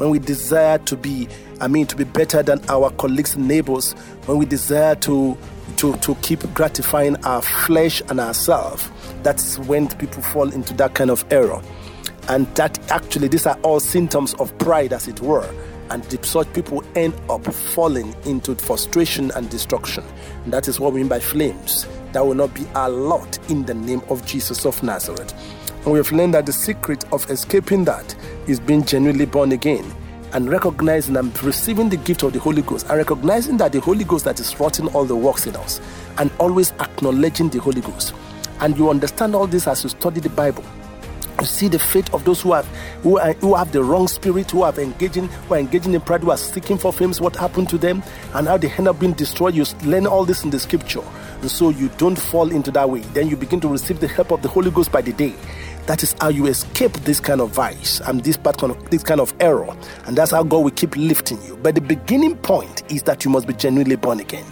when 0.00 0.08
we 0.08 0.18
desire 0.18 0.78
to 0.78 0.96
be, 0.96 1.28
I 1.60 1.68
mean, 1.68 1.86
to 1.88 1.94
be 1.94 2.04
better 2.04 2.42
than 2.42 2.58
our 2.70 2.90
colleagues 2.92 3.34
and 3.34 3.46
neighbors, 3.46 3.92
when 4.24 4.38
we 4.38 4.46
desire 4.46 4.94
to 4.94 5.36
to, 5.76 5.94
to 5.98 6.14
keep 6.16 6.40
gratifying 6.54 7.16
our 7.24 7.42
flesh 7.42 8.00
and 8.08 8.18
ourselves, 8.18 8.90
that's 9.22 9.58
when 9.58 9.88
people 9.88 10.22
fall 10.22 10.50
into 10.52 10.72
that 10.74 10.94
kind 10.94 11.10
of 11.10 11.24
error. 11.30 11.62
And 12.28 12.46
that 12.56 12.78
actually, 12.90 13.28
these 13.28 13.46
are 13.46 13.58
all 13.62 13.78
symptoms 13.78 14.32
of 14.34 14.56
pride, 14.58 14.94
as 14.94 15.06
it 15.06 15.20
were. 15.20 15.48
And 15.90 16.24
such 16.24 16.50
people 16.54 16.82
end 16.94 17.14
up 17.28 17.44
falling 17.44 18.14
into 18.24 18.54
frustration 18.56 19.30
and 19.32 19.50
destruction. 19.50 20.04
And 20.44 20.52
that 20.52 20.66
is 20.66 20.80
what 20.80 20.94
we 20.94 21.00
mean 21.00 21.08
by 21.08 21.20
flames. 21.20 21.86
That 22.12 22.26
will 22.26 22.34
not 22.34 22.54
be 22.54 22.66
our 22.74 22.88
lot 22.88 23.38
in 23.50 23.66
the 23.66 23.74
name 23.74 24.00
of 24.08 24.24
Jesus 24.24 24.64
of 24.64 24.82
Nazareth. 24.82 25.34
And 25.84 25.92
we 25.92 25.98
have 25.98 26.12
learned 26.12 26.34
that 26.34 26.46
the 26.46 26.52
secret 26.52 27.04
of 27.12 27.28
escaping 27.30 27.84
that 27.84 28.14
is 28.46 28.60
being 28.60 28.84
genuinely 28.84 29.26
born 29.26 29.52
again 29.52 29.84
and 30.32 30.48
recognizing 30.48 31.16
and 31.16 31.42
receiving 31.42 31.88
the 31.88 31.96
gift 31.96 32.22
of 32.22 32.32
the 32.32 32.38
Holy 32.38 32.62
Ghost 32.62 32.86
and 32.88 32.98
recognizing 32.98 33.56
that 33.56 33.72
the 33.72 33.80
Holy 33.80 34.04
Ghost 34.04 34.24
that 34.26 34.38
is 34.38 34.58
wrought 34.60 34.78
all 34.94 35.04
the 35.04 35.16
works 35.16 35.46
in 35.46 35.56
us 35.56 35.80
and 36.18 36.30
always 36.38 36.72
acknowledging 36.72 37.48
the 37.48 37.58
Holy 37.60 37.80
Ghost. 37.80 38.14
And 38.60 38.76
you 38.76 38.90
understand 38.90 39.34
all 39.34 39.46
this 39.46 39.66
as 39.66 39.82
you 39.82 39.88
study 39.88 40.20
the 40.20 40.28
Bible. 40.28 40.64
You 41.40 41.46
see 41.46 41.68
the 41.68 41.78
fate 41.78 42.12
of 42.12 42.24
those 42.26 42.42
who 42.42 42.52
have 42.52 42.66
who, 43.02 43.18
are, 43.18 43.32
who 43.34 43.54
have 43.54 43.72
the 43.72 43.82
wrong 43.82 44.06
spirit, 44.08 44.50
who 44.50 44.62
have 44.64 44.78
engaging, 44.78 45.28
who 45.28 45.54
are 45.54 45.58
engaging 45.58 45.94
in 45.94 46.02
pride, 46.02 46.20
who 46.20 46.30
are 46.30 46.36
seeking 46.36 46.76
for 46.76 46.92
fame, 46.92 47.14
what 47.14 47.34
happened 47.34 47.70
to 47.70 47.78
them, 47.78 48.02
and 48.34 48.46
how 48.46 48.58
they 48.58 48.70
end 48.70 48.88
up 48.88 49.00
being 49.00 49.14
destroyed. 49.14 49.54
You 49.54 49.64
learn 49.84 50.06
all 50.06 50.26
this 50.26 50.44
in 50.44 50.50
the 50.50 50.58
scripture. 50.58 51.02
So 51.48 51.70
you 51.70 51.88
don't 51.98 52.18
fall 52.18 52.50
into 52.52 52.70
that 52.72 52.88
way. 52.88 53.00
Then 53.00 53.28
you 53.28 53.36
begin 53.36 53.60
to 53.60 53.68
receive 53.68 54.00
the 54.00 54.08
help 54.08 54.30
of 54.30 54.42
the 54.42 54.48
Holy 54.48 54.70
Ghost 54.70 54.92
by 54.92 55.00
the 55.00 55.12
day. 55.12 55.34
That 55.86 56.02
is 56.02 56.14
how 56.20 56.28
you 56.28 56.46
escape 56.46 56.92
this 56.92 57.20
kind 57.20 57.40
of 57.40 57.50
vice 57.50 58.00
and 58.00 58.22
this 58.22 58.36
part 58.36 58.62
of, 58.62 58.90
this 58.90 59.02
kind 59.02 59.20
of 59.20 59.34
error. 59.40 59.74
And 60.04 60.16
that's 60.16 60.30
how 60.30 60.42
God 60.42 60.58
will 60.58 60.70
keep 60.70 60.96
lifting 60.96 61.42
you. 61.42 61.56
But 61.56 61.74
the 61.74 61.80
beginning 61.80 62.36
point 62.36 62.82
is 62.92 63.02
that 63.04 63.24
you 63.24 63.30
must 63.30 63.46
be 63.46 63.54
genuinely 63.54 63.96
born 63.96 64.20
again. 64.20 64.44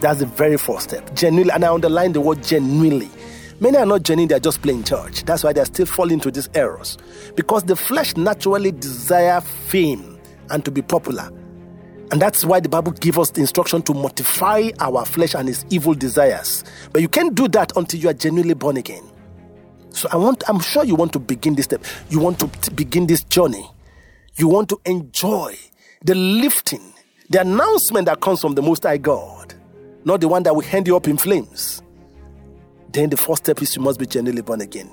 That's 0.00 0.18
the 0.20 0.26
very 0.26 0.56
first 0.56 0.88
step. 0.88 1.14
Genuinely, 1.14 1.52
and 1.52 1.64
I 1.64 1.72
underline 1.72 2.12
the 2.12 2.20
word 2.20 2.42
genuinely. 2.42 3.08
Many 3.60 3.76
are 3.76 3.86
not 3.86 4.02
genuine, 4.02 4.28
they're 4.28 4.40
just 4.40 4.60
playing 4.60 4.82
church. 4.82 5.22
That's 5.22 5.44
why 5.44 5.52
they're 5.52 5.64
still 5.64 5.86
falling 5.86 6.14
into 6.14 6.32
these 6.32 6.48
errors. 6.54 6.98
Because 7.36 7.62
the 7.62 7.76
flesh 7.76 8.16
naturally 8.16 8.72
desire 8.72 9.40
fame 9.40 10.18
and 10.50 10.64
to 10.64 10.72
be 10.72 10.82
popular. 10.82 11.30
And 12.12 12.20
that's 12.20 12.44
why 12.44 12.60
the 12.60 12.68
Bible 12.68 12.92
gives 12.92 13.16
us 13.16 13.30
the 13.30 13.40
instruction 13.40 13.80
to 13.82 13.94
mortify 13.94 14.68
our 14.80 15.06
flesh 15.06 15.34
and 15.34 15.48
its 15.48 15.64
evil 15.70 15.94
desires. 15.94 16.62
But 16.92 17.00
you 17.00 17.08
can't 17.08 17.34
do 17.34 17.48
that 17.48 17.72
until 17.74 18.00
you 18.00 18.10
are 18.10 18.14
genuinely 18.14 18.52
born 18.52 18.76
again. 18.76 19.02
So 19.90 20.08
I 20.12 20.16
want 20.16 20.44
I'm 20.46 20.60
sure 20.60 20.84
you 20.84 20.94
want 20.94 21.14
to 21.14 21.18
begin 21.18 21.54
this 21.54 21.64
step. 21.64 21.82
You 22.10 22.20
want 22.20 22.38
to 22.40 22.70
begin 22.72 23.06
this 23.06 23.24
journey. 23.24 23.66
You 24.36 24.46
want 24.46 24.68
to 24.68 24.80
enjoy 24.84 25.56
the 26.04 26.14
lifting, 26.14 26.92
the 27.30 27.40
announcement 27.40 28.06
that 28.06 28.20
comes 28.20 28.42
from 28.42 28.54
the 28.56 28.62
Most 28.62 28.82
High 28.82 28.98
God, 28.98 29.54
not 30.04 30.20
the 30.20 30.28
one 30.28 30.42
that 30.42 30.54
will 30.54 30.62
hand 30.62 30.86
you 30.86 30.96
up 30.96 31.08
in 31.08 31.16
flames. 31.16 31.82
Then 32.92 33.08
the 33.08 33.16
first 33.16 33.44
step 33.44 33.62
is 33.62 33.74
you 33.74 33.80
must 33.80 33.98
be 33.98 34.04
genuinely 34.04 34.42
born 34.42 34.60
again. 34.60 34.90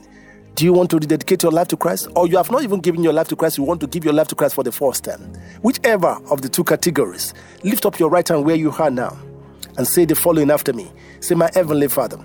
Do 0.55 0.65
you 0.65 0.73
want 0.73 0.89
to 0.91 0.99
dedicate 0.99 1.43
your 1.43 1.51
life 1.51 1.69
to 1.69 1.77
Christ? 1.77 2.09
Or 2.15 2.27
you 2.27 2.37
have 2.37 2.51
not 2.51 2.63
even 2.63 2.81
given 2.81 3.03
your 3.03 3.13
life 3.13 3.29
to 3.29 3.35
Christ, 3.35 3.57
you 3.57 3.63
want 3.63 3.79
to 3.81 3.87
give 3.87 4.03
your 4.03 4.13
life 4.13 4.27
to 4.29 4.35
Christ 4.35 4.55
for 4.55 4.63
the 4.63 4.71
first 4.71 5.03
time? 5.05 5.21
Whichever 5.61 6.19
of 6.29 6.41
the 6.41 6.49
two 6.49 6.63
categories, 6.63 7.33
lift 7.63 7.85
up 7.85 7.97
your 7.99 8.09
right 8.09 8.27
hand 8.27 8.45
where 8.45 8.55
you 8.55 8.71
are 8.71 8.91
now 8.91 9.17
and 9.77 9.87
say 9.87 10.05
the 10.05 10.15
following 10.15 10.51
after 10.51 10.73
me. 10.73 10.91
Say, 11.21 11.35
My 11.35 11.49
Heavenly 11.53 11.87
Father, 11.87 12.19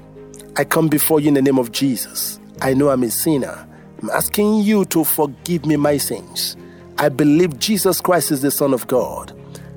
I 0.57 0.65
come 0.65 0.89
before 0.89 1.21
you 1.21 1.29
in 1.29 1.35
the 1.35 1.43
name 1.43 1.59
of 1.59 1.71
Jesus. 1.71 2.41
I 2.61 2.75
know 2.75 2.91
I'm 2.91 3.03
a 3.05 3.11
sinner. 3.11 3.67
I'm 4.03 4.11
asking 4.11 4.63
you 4.63 4.85
to 4.87 5.05
forgive 5.05 5.65
me 5.65 5.77
my 5.77 5.97
sins. 5.97 6.57
I 6.99 7.09
believe 7.09 7.59
Jesus 7.59 8.01
Christ 8.01 8.33
is 8.33 8.43
the 8.43 8.51
Son 8.51 8.75
of 8.75 8.87
God. 8.89 9.33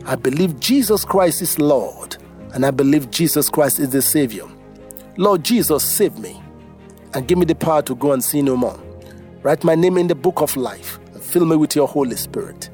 I 0.06 0.16
believe 0.16 0.60
Jesus 0.60 1.06
Christ 1.06 1.42
is 1.42 1.60
Lord. 1.60 2.18
And 2.54 2.66
I 2.66 2.72
believe 2.72 3.12
Jesus 3.12 3.50
Christ 3.50 3.80
is 3.80 3.90
the 3.90 4.02
Savior. 4.02 4.46
Lord 5.18 5.44
Jesus, 5.44 5.84
save 5.84 6.18
me 6.18 6.42
and 7.18 7.28
give 7.28 7.40
me 7.40 7.46
the 7.46 7.56
power 7.56 7.82
to 7.82 7.96
go 7.96 8.12
and 8.12 8.24
see 8.24 8.44
no 8.44 8.56
more. 8.56 8.80
Write 9.42 9.64
my 9.64 9.74
name 9.74 9.98
in 9.98 10.06
the 10.06 10.14
book 10.14 10.40
of 10.40 10.56
life 10.56 11.00
and 11.16 11.24
fill 11.24 11.48
me 11.48 11.56
with 11.56 11.76
your 11.76 11.88
Holy 11.88 12.16
Spirit. 12.16 12.70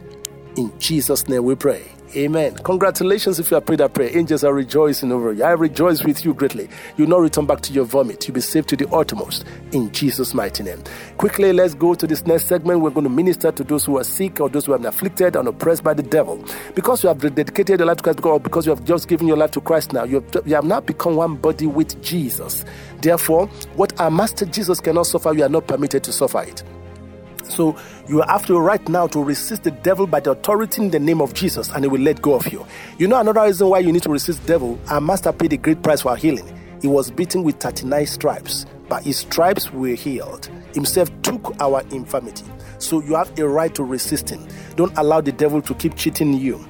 In 0.58 0.78
Jesus' 0.80 1.30
name 1.30 1.46
we 1.46 1.56
pray. 1.56 1.90
Amen. 2.16 2.54
Congratulations 2.58 3.40
if 3.40 3.50
you 3.50 3.56
have 3.56 3.66
prayed 3.66 3.80
that 3.80 3.96
prayer. 3.96 4.16
Angels 4.16 4.44
are 4.44 4.54
rejoicing 4.54 5.12
over 5.12 5.34
you. 5.34 5.44
I 5.44 5.54
rejoice 5.54 6.04
with 6.04 6.24
you 6.24 6.36
greatly. 6.36 6.70
You'll 6.96 7.10
not 7.10 7.22
return 7.22 7.48
back 7.48 7.62
to 7.62 7.74
your 7.74 7.86
vomit. 7.86 8.28
You'll 8.28 8.36
be 8.36 8.42
saved 8.42 8.70
to 8.70 8.76
the 8.76 8.88
uttermost 8.90 9.46
in 9.72 9.92
Jesus' 9.92 10.36
mighty 10.36 10.62
name. 10.62 10.84
Quickly, 11.18 11.52
let's 11.54 11.74
go 11.74 11.96
to 11.96 12.06
this 12.06 12.28
next 12.28 12.46
segment. 12.46 12.82
We're 12.82 12.92
going 12.92 13.06
to 13.06 13.10
minister 13.10 13.52
to 13.52 13.64
those 13.64 13.86
who 13.86 13.98
are 13.98 14.04
sick 14.04 14.40
or 14.40 14.48
those 14.48 14.68
who 14.68 14.74
have 14.74 14.82
been 14.82 14.90
afflicted 14.90 15.36
and 15.36 15.48
oppressed 15.48 15.84
by 15.84 15.96
the 15.96 16.04
devil. 16.04 16.44
Because 16.76 17.02
you 17.02 17.10
have 17.10 17.18
dedicated 17.20 17.80
your 17.80 17.88
life 17.88 17.98
to 17.98 18.14
Christ, 18.14 18.44
because 18.44 18.68
you 18.68 18.76
have 18.76 18.86
just 18.86 19.08
given 19.08 19.28
your 19.28 19.38
life 19.38 19.52
to 19.52 19.62
Christ 19.62 19.92
now, 19.92 20.04
you 20.04 20.22
have, 20.22 20.48
you 20.48 20.54
have 20.54 20.66
now 20.66 20.82
become 20.82 21.16
one 21.16 21.36
body 21.36 21.66
with 21.66 22.00
Jesus. 22.04 22.64
Therefore, 23.02 23.48
what 23.76 24.00
our 24.00 24.12
Master 24.12 24.46
Jesus 24.46 24.80
cannot 24.80 25.08
suffer, 25.08 25.34
you 25.34 25.44
are 25.44 25.50
not 25.50 25.66
permitted 25.66 26.04
to 26.04 26.14
suffer 26.14 26.44
it. 26.44 26.62
So 27.44 27.78
you 28.08 28.22
have 28.22 28.46
to 28.48 28.60
right 28.60 28.88
now 28.90 29.08
to 29.08 29.24
resist 29.24 29.64
the 29.64 29.72
devil 29.72 30.08
by 30.08 30.20
the 30.20 30.32
authority 30.32 30.82
in 30.82 30.92
the 30.92 31.00
name 31.00 31.22
of 31.22 31.34
Jesus, 31.34 31.70
and 31.70 31.84
he 31.84 31.88
will 31.88 32.02
let 32.02 32.22
go 32.22 32.34
of 32.34 32.52
you. 32.52 32.66
You 32.98 33.08
know 33.08 33.20
another 33.20 33.42
reason 33.44 33.68
why 33.68 33.80
you 33.80 33.92
need 33.92 34.04
to 34.04 34.10
resist 34.10 34.46
devil? 34.46 34.80
Our 34.90 35.02
master 35.02 35.32
paid 35.32 35.54
a 35.54 35.58
great 35.58 35.82
price 35.82 36.02
for 36.02 36.16
healing. 36.16 36.50
He 36.82 36.88
was 36.88 37.12
beaten 37.12 37.44
with 37.44 37.60
39 37.60 38.06
stripes. 38.08 38.66
but 38.94 39.04
his 39.04 39.18
stripes 39.18 39.72
were 39.72 39.88
healed. 39.96 40.50
Himself 40.76 41.10
took 41.24 41.60
our 41.60 41.82
infirmity. 41.90 42.46
So 42.78 43.02
you 43.02 43.16
have 43.16 43.38
a 43.40 43.48
right 43.48 43.74
to 43.74 43.84
resist 43.84 44.30
him. 44.30 44.48
Don't 44.76 44.96
allow 44.98 45.20
the 45.20 45.32
devil 45.32 45.64
to 45.64 45.74
keep 45.74 45.96
cheating 45.96 46.34
you. 46.34 46.64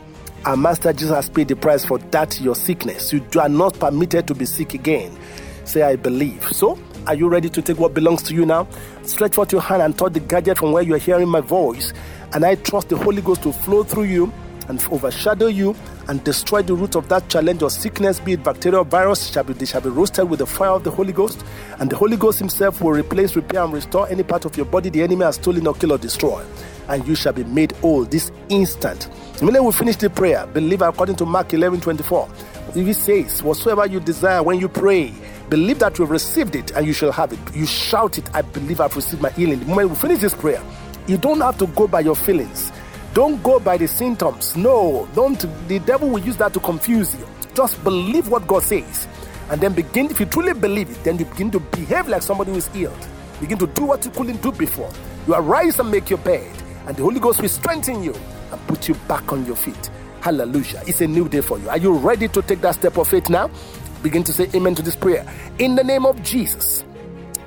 Our 0.45 0.55
master 0.55 0.93
Jesus 0.93 1.27
paid 1.27 1.49
the 1.49 1.57
price 1.57 1.83
for 1.83 1.97
that 1.97 2.39
your 2.39 2.55
sickness. 2.55 3.11
You 3.11 3.25
are 3.39 3.49
not 3.49 3.77
permitted 3.79 4.27
to 4.27 4.35
be 4.35 4.45
sick 4.45 4.73
again. 4.73 5.17
Say, 5.65 5.81
I 5.81 5.97
believe. 5.97 6.43
So 6.53 6.77
are 7.07 7.15
you 7.15 7.27
ready 7.27 7.49
to 7.49 7.61
take 7.61 7.77
what 7.77 7.93
belongs 7.93 8.23
to 8.23 8.33
you 8.33 8.45
now? 8.45 8.67
Stretch 9.03 9.35
forth 9.35 9.51
your 9.51 9.61
hand 9.61 9.81
and 9.81 9.97
touch 9.97 10.13
the 10.13 10.19
gadget 10.19 10.57
from 10.57 10.71
where 10.71 10.83
you 10.83 10.93
are 10.95 10.99
hearing 10.99 11.27
my 11.27 11.41
voice. 11.41 11.93
And 12.33 12.45
I 12.45 12.55
trust 12.55 12.89
the 12.89 12.97
Holy 12.97 13.21
Ghost 13.21 13.43
to 13.43 13.51
flow 13.51 13.83
through 13.83 14.05
you 14.05 14.31
and 14.69 14.81
overshadow 14.91 15.47
you 15.47 15.75
and 16.07 16.23
destroy 16.23 16.61
the 16.61 16.73
root 16.73 16.95
of 16.95 17.09
that 17.09 17.27
challenge 17.29 17.61
or 17.61 17.69
sickness, 17.69 18.19
be 18.19 18.33
it 18.33 18.43
bacteria 18.43 18.79
or 18.79 18.85
virus, 18.85 19.27
shall 19.27 19.43
be, 19.43 19.53
they 19.53 19.65
shall 19.65 19.81
be 19.81 19.89
roasted 19.89 20.29
with 20.29 20.39
the 20.39 20.45
fire 20.45 20.71
of 20.71 20.83
the 20.83 20.91
Holy 20.91 21.13
Ghost. 21.13 21.43
And 21.79 21.89
the 21.89 21.95
Holy 21.95 22.17
Ghost 22.17 22.39
Himself 22.39 22.81
will 22.81 22.91
replace, 22.91 23.35
repair, 23.35 23.63
and 23.63 23.73
restore 23.73 24.07
any 24.09 24.23
part 24.23 24.45
of 24.45 24.55
your 24.55 24.65
body 24.65 24.89
the 24.89 25.01
enemy 25.01 25.25
has 25.25 25.35
stolen 25.35 25.67
or 25.67 25.73
killed 25.73 25.93
or 25.93 25.97
destroyed. 25.97 26.45
And 26.87 27.07
you 27.07 27.15
shall 27.15 27.33
be 27.33 27.43
made 27.43 27.71
whole 27.73 28.05
this 28.05 28.31
instant. 28.49 29.09
Immediately 29.41 29.67
we 29.67 29.71
finish 29.73 29.95
the 29.97 30.09
prayer, 30.09 30.45
believe 30.47 30.81
according 30.81 31.15
to 31.17 31.25
Mark 31.25 31.53
11 31.53 31.81
24. 31.81 32.29
He 32.73 32.93
says, 32.93 33.43
Whatsoever 33.43 33.85
you 33.85 33.99
desire 33.99 34.41
when 34.41 34.59
you 34.59 34.67
pray, 34.67 35.13
Believe 35.53 35.77
that 35.77 35.99
you've 35.99 36.09
received 36.09 36.55
it 36.55 36.71
and 36.71 36.83
you 36.83 36.93
shall 36.93 37.11
have 37.11 37.31
it. 37.31 37.39
You 37.53 37.67
shout 37.67 38.17
it, 38.17 38.27
I 38.33 38.41
believe 38.41 38.81
I've 38.81 38.95
received 38.95 39.21
my 39.21 39.29
healing. 39.29 39.59
The 39.59 39.65
moment 39.67 39.91
we 39.91 39.95
finish 39.97 40.19
this 40.19 40.33
prayer, 40.33 40.59
you 41.05 41.15
don't 41.15 41.41
have 41.41 41.59
to 41.59 41.67
go 41.67 41.87
by 41.87 41.99
your 41.99 42.15
feelings. 42.15 42.71
Don't 43.13 43.43
go 43.43 43.59
by 43.59 43.77
the 43.77 43.87
symptoms. 43.87 44.57
No, 44.57 45.07
don't. 45.13 45.39
The 45.67 45.77
devil 45.77 46.09
will 46.09 46.21
use 46.21 46.37
that 46.37 46.53
to 46.53 46.59
confuse 46.59 47.13
you. 47.13 47.27
Just 47.53 47.83
believe 47.83 48.29
what 48.29 48.47
God 48.47 48.63
says. 48.63 49.07
And 49.51 49.61
then 49.61 49.73
begin, 49.73 50.07
if 50.09 50.19
you 50.19 50.25
truly 50.25 50.53
believe 50.53 50.89
it, 50.89 51.03
then 51.03 51.19
you 51.19 51.25
begin 51.25 51.51
to 51.51 51.59
behave 51.59 52.07
like 52.07 52.23
somebody 52.23 52.49
who 52.49 52.57
is 52.57 52.67
healed. 52.69 53.07
Begin 53.39 53.59
to 53.59 53.67
do 53.67 53.85
what 53.85 54.03
you 54.05 54.09
couldn't 54.09 54.41
do 54.41 54.51
before. 54.51 54.91
You 55.27 55.35
arise 55.35 55.77
and 55.77 55.91
make 55.91 56.09
your 56.09 56.17
bed, 56.17 56.51
and 56.87 56.97
the 56.97 57.03
Holy 57.03 57.19
Ghost 57.19 57.39
will 57.43 57.47
strengthen 57.49 58.01
you 58.01 58.15
and 58.51 58.59
put 58.67 58.87
you 58.87 58.95
back 59.07 59.31
on 59.31 59.45
your 59.45 59.55
feet. 59.55 59.91
Hallelujah. 60.19 60.81
It's 60.87 61.01
a 61.01 61.07
new 61.07 61.29
day 61.29 61.41
for 61.41 61.59
you. 61.59 61.69
Are 61.69 61.77
you 61.77 61.93
ready 61.93 62.27
to 62.29 62.41
take 62.41 62.61
that 62.61 62.73
step 62.73 62.97
of 62.97 63.07
faith 63.07 63.29
now? 63.29 63.51
Begin 64.03 64.23
to 64.25 64.33
say 64.33 64.49
amen 64.53 64.75
to 64.75 64.81
this 64.81 64.95
prayer. 64.97 65.25
In 65.59 65.75
the 65.75 65.83
name 65.83 66.05
of 66.05 66.21
Jesus, 66.23 66.83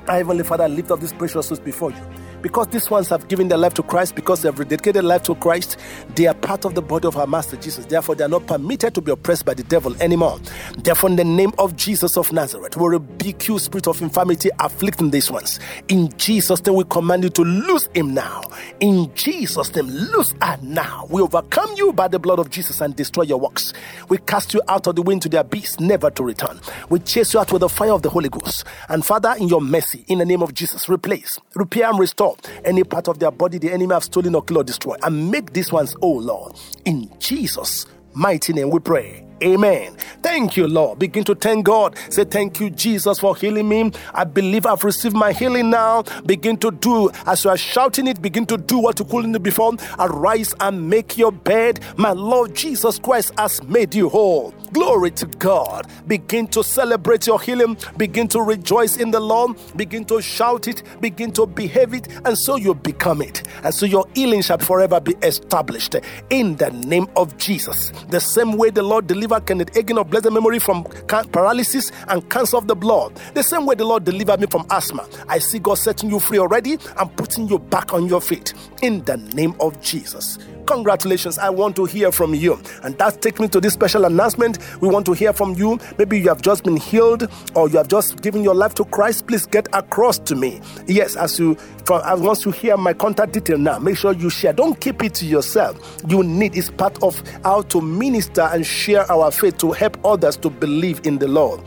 Heavenly 0.07 0.43
Father, 0.43 0.67
lift 0.67 0.91
up 0.91 0.99
this 0.99 1.13
precious 1.13 1.47
souls 1.47 1.59
before 1.59 1.91
you. 1.91 2.16
Because 2.41 2.67
these 2.67 2.89
ones 2.89 3.09
have 3.09 3.27
given 3.27 3.47
their 3.47 3.57
life 3.57 3.73
to 3.75 3.83
Christ, 3.83 4.15
because 4.15 4.41
they 4.41 4.49
have 4.49 4.57
dedicated 4.57 4.95
their 4.95 5.03
life 5.03 5.23
to 5.23 5.35
Christ, 5.35 5.77
they 6.15 6.27
are 6.27 6.33
part 6.33 6.65
of 6.65 6.75
the 6.75 6.81
body 6.81 7.07
of 7.07 7.17
our 7.17 7.27
Master 7.27 7.57
Jesus. 7.57 7.85
Therefore, 7.85 8.15
they 8.15 8.23
are 8.23 8.29
not 8.29 8.45
permitted 8.45 8.93
to 8.95 9.01
be 9.01 9.11
oppressed 9.11 9.45
by 9.45 9.53
the 9.53 9.63
devil 9.63 9.95
anymore. 10.01 10.39
Therefore, 10.77 11.09
in 11.09 11.15
the 11.15 11.23
name 11.23 11.51
of 11.57 11.75
Jesus 11.75 12.17
of 12.17 12.31
Nazareth, 12.31 12.77
we 12.77 12.87
rebuke 12.87 13.47
you, 13.47 13.59
spirit 13.59 13.87
of 13.87 14.01
infirmity, 14.01 14.49
afflicting 14.59 15.11
these 15.11 15.31
ones. 15.31 15.59
In 15.87 16.09
Jesus' 16.17 16.63
name, 16.65 16.75
we 16.75 16.83
command 16.85 17.23
you 17.23 17.29
to 17.29 17.43
lose 17.43 17.89
him 17.93 18.13
now. 18.13 18.41
In 18.79 19.11
Jesus' 19.15 19.75
name, 19.75 19.87
lose 19.87 20.33
her 20.41 20.57
now. 20.61 21.07
We 21.09 21.21
overcome 21.21 21.73
you 21.75 21.93
by 21.93 22.07
the 22.07 22.19
blood 22.19 22.39
of 22.39 22.49
Jesus 22.49 22.81
and 22.81 22.95
destroy 22.95 23.23
your 23.23 23.39
works. 23.39 23.73
We 24.09 24.17
cast 24.19 24.53
you 24.53 24.61
out 24.67 24.87
of 24.87 24.95
the 24.95 25.01
wind 25.01 25.23
to 25.23 25.29
the 25.29 25.39
abyss, 25.39 25.79
never 25.79 26.11
to 26.11 26.23
return. 26.23 26.59
We 26.89 26.99
chase 26.99 27.33
you 27.33 27.39
out 27.39 27.51
with 27.51 27.61
the 27.61 27.69
fire 27.69 27.93
of 27.93 28.01
the 28.01 28.09
Holy 28.09 28.29
Ghost. 28.29 28.63
And 28.89 29.05
Father, 29.05 29.35
in 29.39 29.47
your 29.47 29.61
mercy, 29.61 30.05
in 30.07 30.19
the 30.19 30.25
name 30.25 30.43
of 30.43 30.53
Jesus, 30.53 30.87
replace, 30.89 31.39
repair, 31.55 31.89
and 31.89 31.99
restore 31.99 32.26
any 32.65 32.83
part 32.83 33.07
of 33.07 33.19
their 33.19 33.31
body 33.31 33.57
the 33.57 33.71
enemy 33.71 33.93
have 33.93 34.03
stolen 34.03 34.35
or 34.35 34.43
killed 34.43 34.59
or 34.59 34.63
destroyed. 34.63 34.99
And 35.03 35.31
make 35.31 35.53
these 35.53 35.71
ones, 35.71 35.95
oh 36.01 36.13
Lord, 36.13 36.55
in 36.85 37.09
Jesus' 37.19 37.85
mighty 38.13 38.53
name 38.53 38.69
we 38.69 38.79
pray. 38.79 39.26
Amen. 39.43 39.95
Thank 40.21 40.57
you, 40.57 40.67
Lord. 40.67 40.99
Begin 40.99 41.23
to 41.25 41.35
thank 41.35 41.65
God. 41.65 41.95
Say, 42.09 42.23
Thank 42.25 42.59
you, 42.59 42.69
Jesus, 42.69 43.19
for 43.19 43.35
healing 43.35 43.69
me. 43.69 43.91
I 44.13 44.23
believe 44.23 44.65
I've 44.65 44.83
received 44.83 45.15
my 45.15 45.31
healing 45.31 45.69
now. 45.69 46.03
Begin 46.25 46.57
to 46.57 46.71
do, 46.71 47.11
as 47.25 47.43
you 47.43 47.51
are 47.51 47.57
shouting 47.57 48.07
it, 48.07 48.21
begin 48.21 48.45
to 48.47 48.57
do 48.57 48.79
what 48.79 48.99
you 48.99 49.05
couldn't 49.05 49.31
do 49.31 49.39
before. 49.39 49.73
Arise 49.99 50.53
and 50.59 50.89
make 50.89 51.17
your 51.17 51.31
bed. 51.31 51.79
My 51.97 52.11
Lord 52.11 52.55
Jesus 52.55 52.99
Christ 52.99 53.33
has 53.37 53.63
made 53.63 53.93
you 53.93 54.09
whole. 54.09 54.53
Glory 54.73 55.11
to 55.11 55.25
God. 55.27 55.87
Begin 56.07 56.47
to 56.47 56.63
celebrate 56.63 57.27
your 57.27 57.39
healing. 57.39 57.77
Begin 57.97 58.27
to 58.29 58.41
rejoice 58.41 58.97
in 58.97 59.11
the 59.11 59.19
Lord. 59.19 59.57
Begin 59.75 60.03
to 60.05 60.21
shout 60.21 60.67
it. 60.67 60.83
Begin 60.99 61.31
to 61.33 61.45
behave 61.45 61.93
it. 61.93 62.07
And 62.25 62.37
so 62.37 62.55
you 62.55 62.73
become 62.73 63.21
it. 63.21 63.43
And 63.63 63.73
so 63.73 63.85
your 63.85 64.05
healing 64.13 64.41
shall 64.41 64.57
forever 64.57 64.99
be 64.99 65.15
established 65.21 65.95
in 66.29 66.55
the 66.57 66.71
name 66.71 67.07
of 67.15 67.37
Jesus. 67.37 67.91
The 68.09 68.19
same 68.19 68.53
way 68.57 68.69
the 68.69 68.83
Lord 68.83 69.07
delivered 69.07 69.26
Kenneth 69.27 69.73
Hagin 69.73 69.99
of 69.99 70.09
blessed 70.09 70.31
memory 70.31 70.59
from 70.59 70.83
paralysis 71.31 71.91
and 72.07 72.27
cancer 72.29 72.57
of 72.57 72.67
the 72.67 72.75
blood. 72.75 73.15
The 73.33 73.43
same 73.43 73.65
way 73.65 73.75
the 73.75 73.85
Lord 73.85 74.03
delivered 74.03 74.39
me 74.39 74.47
from 74.47 74.65
asthma. 74.69 75.07
I 75.27 75.39
see 75.39 75.59
God 75.59 75.75
setting 75.75 76.09
you 76.09 76.19
free 76.19 76.39
already 76.39 76.77
and 76.97 77.15
putting 77.17 77.47
you 77.47 77.59
back 77.59 77.93
on 77.93 78.07
your 78.07 78.21
feet 78.21 78.53
in 78.81 79.03
the 79.05 79.17
name 79.17 79.55
of 79.59 79.79
Jesus. 79.81 80.37
Congratulations. 80.67 81.37
I 81.39 81.49
want 81.49 81.77
to 81.77 81.85
hear 81.85 82.11
from 82.11 82.35
you. 82.35 82.59
And 82.83 82.97
that 82.97 83.21
takes 83.21 83.39
me 83.39 83.47
to 83.47 83.61
this 83.61 83.73
special 83.73 84.03
announcement. 84.03 84.59
We 84.81 84.89
want 84.89 85.05
to 85.05 85.13
hear 85.13 85.31
from 85.31 85.53
you. 85.55 85.79
Maybe 85.97 86.19
you 86.19 86.27
have 86.27 86.41
just 86.41 86.63
been 86.65 86.75
healed 86.75 87.29
or 87.55 87.69
you 87.69 87.77
have 87.77 87.87
just 87.87 88.21
given 88.21 88.43
your 88.43 88.53
life 88.53 88.75
to 88.75 88.85
Christ. 88.85 89.27
Please 89.27 89.45
get 89.45 89.67
across 89.73 90.19
to 90.19 90.35
me. 90.35 90.59
Yes, 90.85 91.15
as 91.15 91.39
you 91.39 91.55
from 91.87 92.03
want 92.15 92.41
to 92.41 92.51
hear 92.51 92.75
my 92.75 92.93
contact 92.93 93.31
detail 93.31 93.57
now. 93.57 93.79
Make 93.79 93.95
sure 93.97 94.11
you 94.11 94.29
share. 94.29 94.51
Don't 94.51 94.79
keep 94.79 95.01
it 95.03 95.13
to 95.15 95.25
yourself. 95.25 95.97
You 96.07 96.21
need 96.21 96.57
it's 96.57 96.69
part 96.69 97.01
of 97.01 97.21
how 97.43 97.61
to 97.63 97.79
minister 97.79 98.41
and 98.41 98.65
share 98.65 99.09
our 99.09 99.31
faith 99.31 99.57
to 99.59 99.71
help 99.71 99.97
others 100.05 100.35
to 100.37 100.49
believe 100.49 100.99
in 101.05 101.17
the 101.17 101.29
Lord. 101.29 101.61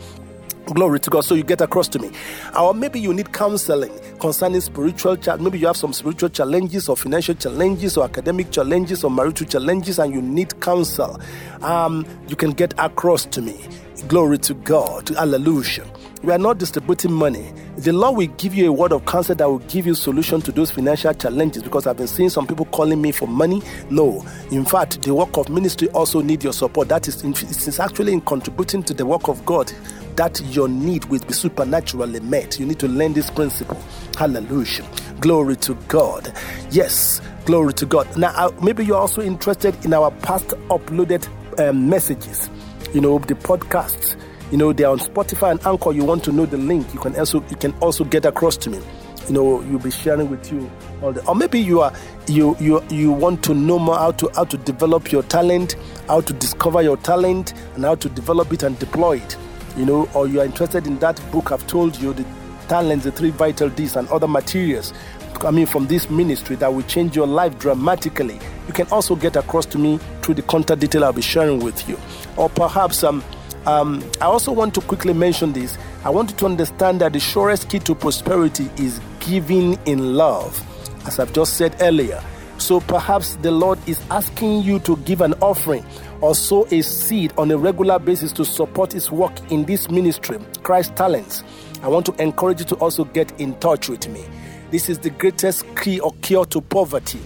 Glory 0.67 0.99
to 0.99 1.09
God. 1.09 1.21
So 1.21 1.35
you 1.35 1.43
get 1.43 1.61
across 1.61 1.87
to 1.89 1.99
me. 1.99 2.11
Or 2.57 2.73
maybe 2.73 2.99
you 2.99 3.13
need 3.13 3.33
counseling 3.33 3.91
concerning 4.19 4.61
spiritual 4.61 5.17
challenge. 5.17 5.43
Maybe 5.43 5.59
you 5.59 5.67
have 5.67 5.77
some 5.77 5.91
spiritual 5.93 6.29
challenges 6.29 6.87
or 6.87 6.95
financial 6.95 7.35
challenges 7.35 7.97
or 7.97 8.05
academic 8.05 8.51
challenges 8.51 9.03
or 9.03 9.11
marital 9.11 9.47
challenges 9.47 9.99
and 9.99 10.13
you 10.13 10.21
need 10.21 10.59
counsel. 10.61 11.19
Um, 11.61 12.05
you 12.27 12.35
can 12.35 12.51
get 12.51 12.73
across 12.77 13.25
to 13.25 13.41
me. 13.41 13.59
Glory 14.07 14.37
to 14.39 14.53
God. 14.53 15.09
Hallelujah. 15.09 15.85
We 16.23 16.31
are 16.31 16.37
not 16.37 16.59
distributing 16.59 17.11
money. 17.11 17.51
The 17.77 17.91
Lord 17.91 18.15
will 18.15 18.27
give 18.27 18.53
you 18.53 18.69
a 18.69 18.71
word 18.71 18.91
of 18.91 19.05
counsel 19.05 19.33
that 19.33 19.49
will 19.49 19.57
give 19.59 19.87
you 19.87 19.95
solution 19.95 20.39
to 20.41 20.51
those 20.51 20.69
financial 20.69 21.13
challenges 21.15 21.63
because 21.63 21.87
I've 21.87 21.97
been 21.97 22.07
seeing 22.07 22.29
some 22.29 22.45
people 22.45 22.65
calling 22.65 23.01
me 23.01 23.11
for 23.11 23.27
money. 23.27 23.63
No. 23.89 24.23
In 24.51 24.63
fact, 24.63 25.01
the 25.01 25.15
work 25.15 25.35
of 25.37 25.49
ministry 25.49 25.89
also 25.89 26.21
need 26.21 26.43
your 26.43 26.53
support. 26.53 26.89
That 26.89 27.07
is, 27.07 27.23
it's 27.23 27.79
actually 27.79 28.13
in 28.13 28.21
contributing 28.21 28.83
to 28.83 28.93
the 28.93 29.05
work 29.05 29.27
of 29.29 29.43
God 29.45 29.71
that 30.15 30.41
your 30.45 30.67
need 30.67 31.05
will 31.05 31.19
be 31.19 31.33
supernaturally 31.33 32.19
met. 32.19 32.59
You 32.59 32.65
need 32.65 32.79
to 32.79 32.87
learn 32.87 33.13
this 33.13 33.29
principle. 33.29 33.81
Hallelujah. 34.17 34.85
Glory 35.19 35.55
to 35.57 35.75
God. 35.87 36.33
Yes, 36.71 37.21
glory 37.45 37.73
to 37.73 37.85
God. 37.85 38.15
Now, 38.17 38.33
uh, 38.35 38.51
maybe 38.63 38.85
you're 38.85 38.97
also 38.97 39.21
interested 39.21 39.73
in 39.85 39.93
our 39.93 40.11
past 40.11 40.49
uploaded 40.69 41.27
um, 41.59 41.89
messages, 41.89 42.49
you 42.93 43.01
know, 43.01 43.19
the 43.19 43.35
podcasts 43.35 44.15
you 44.51 44.57
know 44.57 44.73
they're 44.73 44.89
on 44.89 44.99
spotify 44.99 45.51
and 45.51 45.65
anchor 45.65 45.93
you 45.93 46.03
want 46.03 46.23
to 46.23 46.31
know 46.31 46.45
the 46.45 46.57
link 46.57 46.93
you 46.93 46.99
can 46.99 47.15
also 47.17 47.41
you 47.49 47.55
can 47.55 47.71
also 47.75 48.03
get 48.03 48.25
across 48.25 48.57
to 48.57 48.69
me 48.69 48.81
you 49.27 49.33
know 49.33 49.61
you'll 49.63 49.79
be 49.79 49.91
sharing 49.91 50.29
with 50.29 50.51
you 50.51 50.69
all 51.01 51.13
the 51.13 51.25
or 51.25 51.35
maybe 51.35 51.59
you 51.59 51.79
are 51.79 51.93
you 52.27 52.55
you 52.59 52.83
you 52.89 53.11
want 53.11 53.41
to 53.43 53.53
know 53.53 53.79
more 53.79 53.95
how 53.95 54.11
to 54.11 54.29
how 54.35 54.43
to 54.43 54.57
develop 54.57 55.11
your 55.11 55.23
talent 55.23 55.75
how 56.07 56.19
to 56.19 56.33
discover 56.33 56.81
your 56.81 56.97
talent 56.97 57.53
and 57.75 57.85
how 57.85 57.95
to 57.95 58.09
develop 58.09 58.51
it 58.51 58.63
and 58.63 58.77
deploy 58.79 59.17
it 59.17 59.37
you 59.77 59.85
know 59.85 60.09
or 60.13 60.27
you 60.27 60.39
are 60.41 60.45
interested 60.45 60.87
in 60.87 60.97
that 60.99 61.21
book 61.31 61.51
i've 61.51 61.65
told 61.67 61.97
you 61.99 62.13
the 62.13 62.25
talents 62.67 63.03
the 63.03 63.11
three 63.11 63.29
vital 63.31 63.69
D's 63.69 63.95
and 63.95 64.07
other 64.09 64.27
materials 64.27 64.93
coming 65.35 65.65
from 65.65 65.87
this 65.87 66.09
ministry 66.09 66.55
that 66.57 66.71
will 66.73 66.83
change 66.83 67.15
your 67.15 67.27
life 67.27 67.57
dramatically 67.57 68.39
you 68.67 68.73
can 68.73 68.87
also 68.87 69.15
get 69.15 69.35
across 69.35 69.65
to 69.65 69.77
me 69.77 69.99
through 70.21 70.35
the 70.35 70.41
contact 70.43 70.81
detail 70.81 71.03
i'll 71.03 71.13
be 71.13 71.21
sharing 71.21 71.59
with 71.59 71.87
you 71.89 71.97
or 72.37 72.49
perhaps 72.49 73.03
um 73.03 73.23
um, 73.65 74.03
I 74.19 74.25
also 74.25 74.51
want 74.51 74.73
to 74.75 74.81
quickly 74.81 75.13
mention 75.13 75.53
this. 75.53 75.77
I 76.03 76.09
want 76.09 76.31
you 76.31 76.37
to 76.37 76.45
understand 76.47 77.01
that 77.01 77.13
the 77.13 77.19
surest 77.19 77.69
key 77.69 77.77
to 77.79 77.93
prosperity 77.93 78.69
is 78.77 78.99
giving 79.19 79.77
in 79.85 80.15
love, 80.15 80.59
as 81.05 81.19
I've 81.19 81.31
just 81.31 81.57
said 81.57 81.75
earlier. 81.79 82.23
So 82.61 82.79
perhaps 82.79 83.37
the 83.37 83.49
Lord 83.49 83.79
is 83.89 83.99
asking 84.11 84.61
you 84.61 84.77
to 84.81 84.95
give 84.97 85.21
an 85.21 85.33
offering 85.41 85.83
or 86.21 86.35
sow 86.35 86.67
a 86.69 86.83
seed 86.83 87.33
on 87.35 87.49
a 87.49 87.57
regular 87.57 87.97
basis 87.97 88.31
to 88.33 88.45
support 88.45 88.93
His 88.93 89.11
work 89.11 89.33
in 89.51 89.65
this 89.65 89.89
ministry, 89.89 90.37
Christ 90.61 90.95
Talents. 90.95 91.43
I 91.81 91.87
want 91.87 92.05
to 92.05 92.21
encourage 92.21 92.59
you 92.59 92.65
to 92.67 92.75
also 92.75 93.05
get 93.05 93.31
in 93.41 93.55
touch 93.55 93.89
with 93.89 94.07
me. 94.07 94.23
This 94.69 94.89
is 94.89 94.99
the 94.99 95.09
greatest 95.09 95.65
key 95.75 95.99
or 95.99 96.13
cure 96.21 96.45
to 96.45 96.61
poverty 96.61 97.19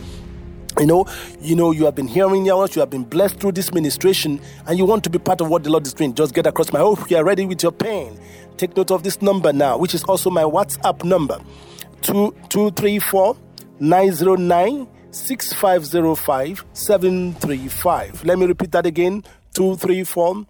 you 0.79 0.85
know 0.85 1.05
you 1.39 1.55
know 1.55 1.71
you 1.71 1.85
have 1.85 1.95
been 1.95 2.07
hearing 2.07 2.45
us 2.51 2.75
you 2.75 2.81
have 2.81 2.89
been 2.89 3.05
blessed 3.05 3.39
through 3.39 3.53
this 3.53 3.73
ministration 3.73 4.41
and 4.67 4.77
you 4.77 4.83
want 4.83 5.05
to 5.05 5.09
be 5.09 5.17
part 5.17 5.39
of 5.39 5.47
what 5.47 5.63
the 5.63 5.69
lord 5.69 5.87
is 5.87 5.93
doing 5.93 6.13
just 6.13 6.33
get 6.33 6.45
across 6.45 6.73
my 6.73 6.81
oh, 6.81 6.95
hope 6.95 7.09
you 7.09 7.15
are 7.15 7.23
ready 7.23 7.45
with 7.45 7.63
your 7.63 7.71
pain. 7.71 8.19
take 8.57 8.75
note 8.75 8.91
of 8.91 9.01
this 9.01 9.21
number 9.21 9.53
now 9.53 9.77
which 9.77 9.93
is 9.93 10.03
also 10.03 10.29
my 10.29 10.43
whatsapp 10.43 11.01
number 11.05 11.39
2234 12.01 13.37
909 13.79 14.85
6505 15.15 16.65
735 16.73 18.23
let 18.25 18.37
me 18.37 18.45
repeat 18.45 18.71
that 18.71 18.85
again. 18.85 19.23
234 19.53 20.45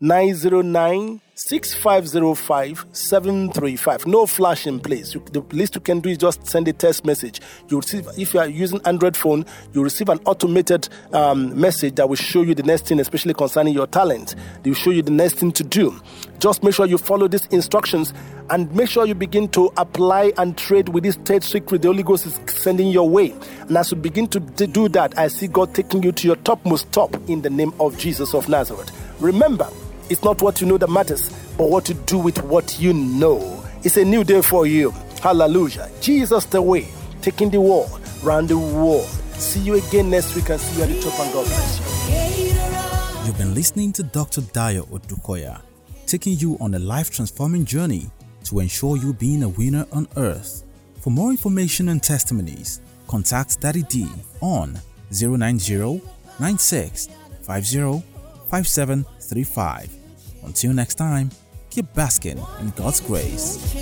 909 0.00 1.20
6505 1.34 2.84
735. 2.92 4.06
No 4.06 4.26
flashing, 4.26 4.78
please. 4.78 5.14
You, 5.14 5.24
the 5.32 5.40
least 5.54 5.74
you 5.74 5.80
can 5.80 6.00
do 6.00 6.10
is 6.10 6.18
just 6.18 6.46
send 6.46 6.68
a 6.68 6.74
text 6.74 7.06
message. 7.06 7.40
You 7.68 7.78
receive, 7.78 8.06
if 8.18 8.34
you 8.34 8.40
are 8.40 8.46
using 8.46 8.82
Android 8.84 9.16
phone, 9.16 9.46
you 9.72 9.82
receive 9.82 10.10
an 10.10 10.20
automated 10.26 10.90
um, 11.14 11.58
message 11.58 11.94
that 11.94 12.06
will 12.06 12.16
show 12.16 12.42
you 12.42 12.54
the 12.54 12.62
next 12.62 12.86
thing, 12.86 13.00
especially 13.00 13.32
concerning 13.32 13.72
your 13.72 13.86
talent. 13.86 14.34
They 14.62 14.70
will 14.70 14.76
show 14.76 14.90
you 14.90 15.00
the 15.00 15.10
next 15.10 15.36
thing 15.36 15.52
to 15.52 15.64
do. 15.64 15.98
Just 16.38 16.62
make 16.62 16.74
sure 16.74 16.84
you 16.84 16.98
follow 16.98 17.28
these 17.28 17.46
instructions 17.46 18.12
and 18.50 18.70
make 18.76 18.90
sure 18.90 19.06
you 19.06 19.14
begin 19.14 19.48
to 19.50 19.72
apply 19.78 20.34
and 20.36 20.58
trade 20.58 20.90
with 20.90 21.02
this 21.04 21.16
third 21.16 21.42
secret 21.42 21.80
the 21.80 21.88
Holy 21.88 22.02
Ghost 22.02 22.26
is 22.26 22.38
sending 22.46 22.88
your 22.88 23.08
way. 23.08 23.34
And 23.68 23.78
as 23.78 23.90
you 23.90 23.96
begin 23.96 24.26
to 24.28 24.40
do 24.40 24.86
that, 24.90 25.18
I 25.18 25.28
see 25.28 25.46
God 25.46 25.74
taking 25.74 26.02
you 26.02 26.12
to 26.12 26.26
your 26.26 26.36
topmost 26.36 26.92
top 26.92 27.14
in 27.30 27.40
the 27.40 27.48
name 27.48 27.72
of 27.80 27.96
Jesus 27.96 28.34
of 28.34 28.50
Nazareth. 28.50 28.90
Remember, 29.18 29.70
it's 30.10 30.22
not 30.22 30.42
what 30.42 30.60
you 30.60 30.66
know 30.66 30.78
that 30.78 30.88
matters, 30.90 31.30
but 31.56 31.68
what 31.70 31.84
to 31.86 31.94
do 31.94 32.18
with 32.18 32.42
what 32.44 32.78
you 32.80 32.92
know. 32.92 33.64
It's 33.82 33.96
a 33.96 34.04
new 34.04 34.24
day 34.24 34.42
for 34.42 34.66
you. 34.66 34.92
Hallelujah. 35.22 35.90
Jesus 36.00 36.44
the 36.46 36.60
way, 36.60 36.88
taking 37.20 37.50
the 37.50 37.60
world 37.60 38.00
round 38.22 38.48
the 38.48 38.58
world. 38.58 39.06
See 39.34 39.60
you 39.60 39.74
again 39.74 40.10
next 40.10 40.34
week 40.34 40.50
and 40.50 40.60
see 40.60 40.78
you 40.78 40.82
at 40.84 40.88
the 40.88 41.00
top 41.00 41.18
and 41.20 41.32
God 41.32 41.46
bless 41.46 41.78
you. 41.78 43.26
You've 43.26 43.38
been 43.38 43.54
listening 43.54 43.92
to 43.94 44.02
Dr. 44.02 44.40
Dayo 44.40 44.86
Odukoya, 44.88 45.60
taking 46.06 46.36
you 46.38 46.56
on 46.60 46.74
a 46.74 46.78
life 46.78 47.10
transforming 47.10 47.64
journey 47.64 48.10
to 48.44 48.60
ensure 48.60 48.96
you 48.96 49.12
being 49.14 49.42
a 49.42 49.48
winner 49.48 49.86
on 49.92 50.08
earth. 50.16 50.64
For 51.00 51.10
more 51.10 51.30
information 51.30 51.88
and 51.88 52.02
testimonies, 52.02 52.80
contact 53.06 53.60
Daddy 53.60 53.82
D 53.84 54.08
on 54.40 54.78
090 55.10 56.02
96 56.38 57.08
50 57.42 58.02
5735 58.50 60.01
until 60.44 60.72
next 60.72 60.96
time, 60.96 61.30
keep 61.70 61.92
basking 61.94 62.38
in 62.60 62.70
God's 62.76 63.00
grace. 63.00 63.72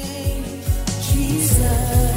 Jesus. 1.13 2.10